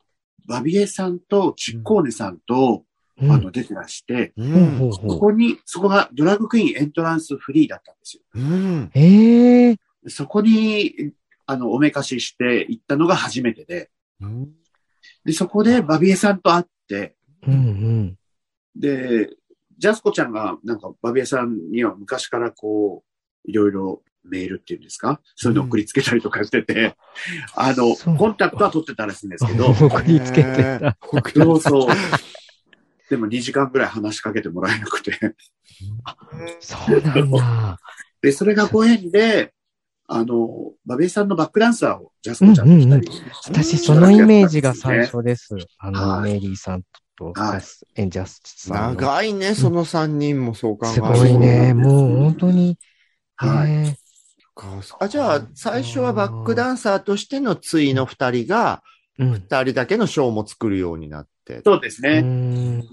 [0.48, 2.84] バビエさんとチッコーネさんと、
[3.22, 4.34] うんあの、出てらして。
[4.38, 8.24] そこに、そこがドラッグクイーンエントランスフリーだったんですよ。
[8.36, 8.92] うん。
[8.96, 9.78] ええ
[10.08, 11.14] そこに、
[11.46, 13.92] あの、おめかしして行ったのが初めてで、
[15.24, 17.16] で、そこでバビエさんと会って、
[17.48, 18.18] うんうん。
[18.76, 19.30] で、
[19.78, 23.04] ジャスコちゃんが、なんか、バビエさんには昔からこ
[23.46, 25.20] う、いろいろメールっていうんですか？
[25.36, 26.96] そういうの送りつけたりとかしてて、
[27.56, 30.98] あの、そうコンタクトは取ってたらしいんですけど、 送りつけてた。
[31.34, 31.96] そうそう。
[33.10, 35.36] でも2時間ぐらい話しかけてもらえなくて。
[36.60, 37.80] そうなんだ。
[38.22, 39.54] で、それがご縁で、
[40.08, 43.10] あの、バビエさんのバックダンサーをジャスコちゃんとしたり、
[43.48, 45.56] 私、そのイメージが最初です。
[45.80, 46.84] あの、はいメリーさん
[47.34, 47.62] と、はい
[47.96, 49.02] エンジャスさんの。
[49.02, 51.74] 長いね、その3人もそう考えるすとごいね。
[51.74, 52.78] もう本当に。
[53.36, 53.98] はいね
[55.00, 58.84] あ、じゃあ、最初はバックダンサーとしての対の二人が、
[59.18, 59.32] うん。
[59.34, 61.58] 二人だけのショーも作るようになって。
[61.58, 62.22] うそうですね。
[62.22, 62.86] んはい。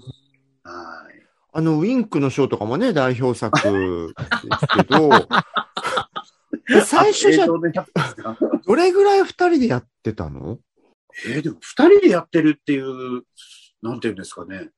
[1.53, 4.27] あの、ウィンクのショーとかもね、代表作で
[4.57, 5.09] すけど、
[6.85, 10.59] 最初じゃどれぐらい二人でやってたの？
[11.25, 13.23] えーでも二人でやってるっていう、
[13.81, 14.69] なんていうんですかね。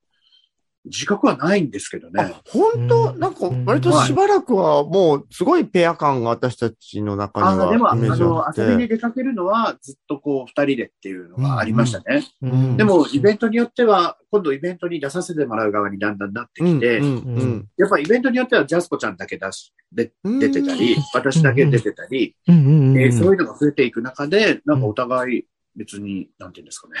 [0.84, 2.24] 自覚はないんですけどね。
[2.24, 2.42] あ。
[2.44, 3.12] 本当？
[3.12, 3.20] うん。
[3.20, 8.96] なんか、割としばらくはもう、すごいペア感が私たちの中にあでも、はあの、遊びにて。
[8.96, 12.26] 出かけるのはずっとこう二人でっていうのがありましたね。
[12.42, 12.76] うん。
[12.76, 17.06] でも、イベントによっては、今度イベントに出させてもらう側にだんだんなってきて、うん。
[17.06, 17.68] うん。
[17.76, 20.38] やっぱイベントによってはジャスコちゃんだけ出し、でうん。
[20.40, 22.56] 出てたり、私だけ出てたり、うん。
[22.56, 22.90] うん。
[22.90, 22.98] うん。
[22.98, 25.46] えーそういうのが増えていく中で、なんかお互い
[25.76, 26.94] 別に、なんていうんですかね。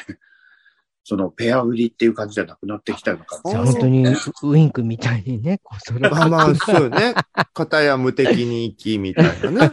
[1.04, 7.14] そのペア売りっていう感じじゃなくなってきたのか本当にウィンクみたいにね、こう、それまあまあ、そうよね。
[7.54, 9.72] 片や無敵に生き、みたいなね。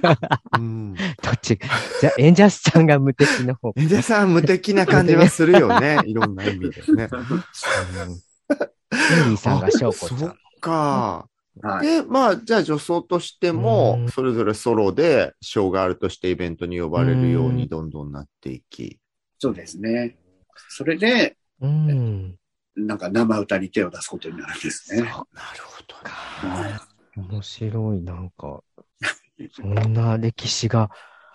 [0.58, 0.94] うん。
[0.96, 1.02] ど
[1.32, 1.60] っち？
[2.02, 3.74] じゃあ、エンジャスさんが無敵の方。
[3.76, 6.00] エンジェさん無敵な感じはするよね。
[6.06, 7.10] いろんな意味でね。
[7.10, 10.36] メリーさんが翔子ちそっ。
[10.60, 11.28] か。
[11.62, 11.86] はい。
[11.86, 18.98] で、まあ、じゃあ女装としてもう、んそれぞれソロで、ショーガールとしてイベントに呼ばれるようにどんどんなっていき。
[19.38, 20.18] そうですね。
[20.70, 22.36] それで、うん。
[22.76, 25.02] なんか生歌に手を出すことになるんですね。
[25.02, 25.96] なるほど
[26.60, 26.80] ね。
[27.16, 28.64] 面白い、なんか、
[29.54, 30.90] そんな歴史が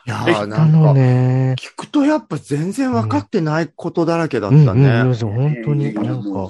[0.07, 1.55] いやあーなんったのか、ね。
[1.59, 5.23] 聞くとやっぱ全然分かってないことだらけだっうん、たうん、うんね。
[5.23, 6.49] 本当にえーなんか、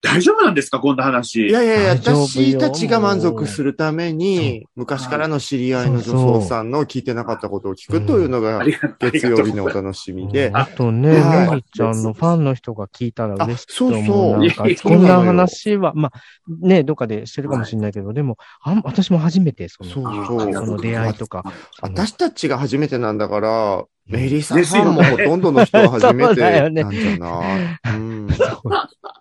[0.00, 1.48] 大丈夫なんですかこんな話。
[1.48, 8.64] いやいやいや、私たちが満足するために、昔からの知り合いの女装さんの聞いてなかったことを聞くというのが。
[9.00, 10.50] 月曜日のお楽しみで。
[10.54, 14.36] あとね、はいメリーちゃんのファンの人が聞いたら嬉しいと思う。
[14.36, 16.20] あそうそうこんな話は、まあ、
[16.60, 21.52] ね、どっかでしてるかもしれないけど、でも、あん私も初めて、その、そうあそうありがとうございますこの出会いとか。
[21.82, 28.28] 私たちが初めてなんだから、メリーさんもほとんどの人は初めてなんじゃない、 うん。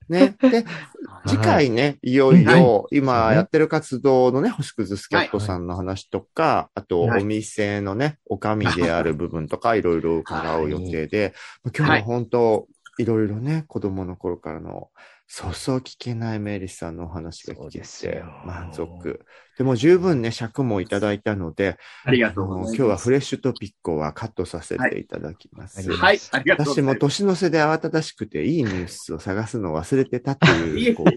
[0.10, 0.36] ね。
[0.42, 0.66] で、
[1.28, 7.22] 次回ね、いよいよ、今やってる活動のね、星屑スキャットさんの話とか、あと、はい。
[7.22, 11.34] お店のね、おかみである部分とか、 いろいろ伺う予定で、
[11.76, 14.90] 今日は本当、いろいろね、子供の頃からの、
[15.30, 19.26] そうそう聞けないメリーさんのお話が聞けて満足。
[19.58, 22.76] でも十分ね、尺もいただいたので、ありがとうございます。
[22.76, 25.90] 今日はフレッシュトピックはカットさせていただきます。
[25.92, 27.00] はいはい、ありがとうご私もざいます。
[27.00, 31.08] 年の瀬で慌ただしくていいニュースを探すのを忘れてたっていう、 こう、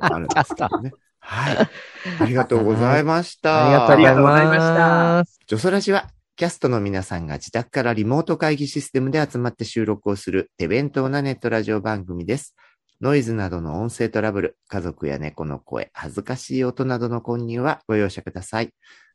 [0.00, 0.92] あるんですけどね。
[1.20, 1.56] はい。
[2.20, 3.90] ありがとうございました。
[3.90, 5.40] ありがとうございまましす。
[5.46, 12.54] ジョソラジは、キャストの皆さんが自宅からリモート会議システムで集まって収録をする手弁当なネットラジオ番組です。
[13.00, 18.70] ノイズなどの音声トラブル、家族や猫の声、恥ずかしい音などの混入はご容赦ください。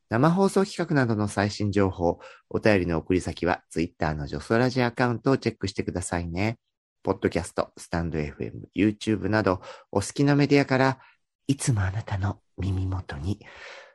[0.09, 2.19] 生放送企画などの最新情報、
[2.49, 6.59] お便りの送り先は Twitter のジョソラジアカウントをチェックしてくださいね。
[7.03, 9.61] ポッドキャスト、スタンド FM、YouTube など
[9.91, 10.99] お好きなメディアから
[11.47, 13.39] いつもあなたの耳元に。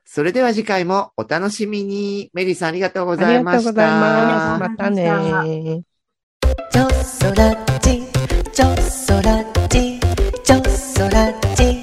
[0.04, 2.30] それでは次回もお楽しみに。
[2.34, 3.70] メリーさんありがとうごあざいました。
[3.70, 4.60] りがとうございます。
[4.60, 5.82] またね。
[6.70, 9.57] ちょそら
[11.18, 11.77] cut.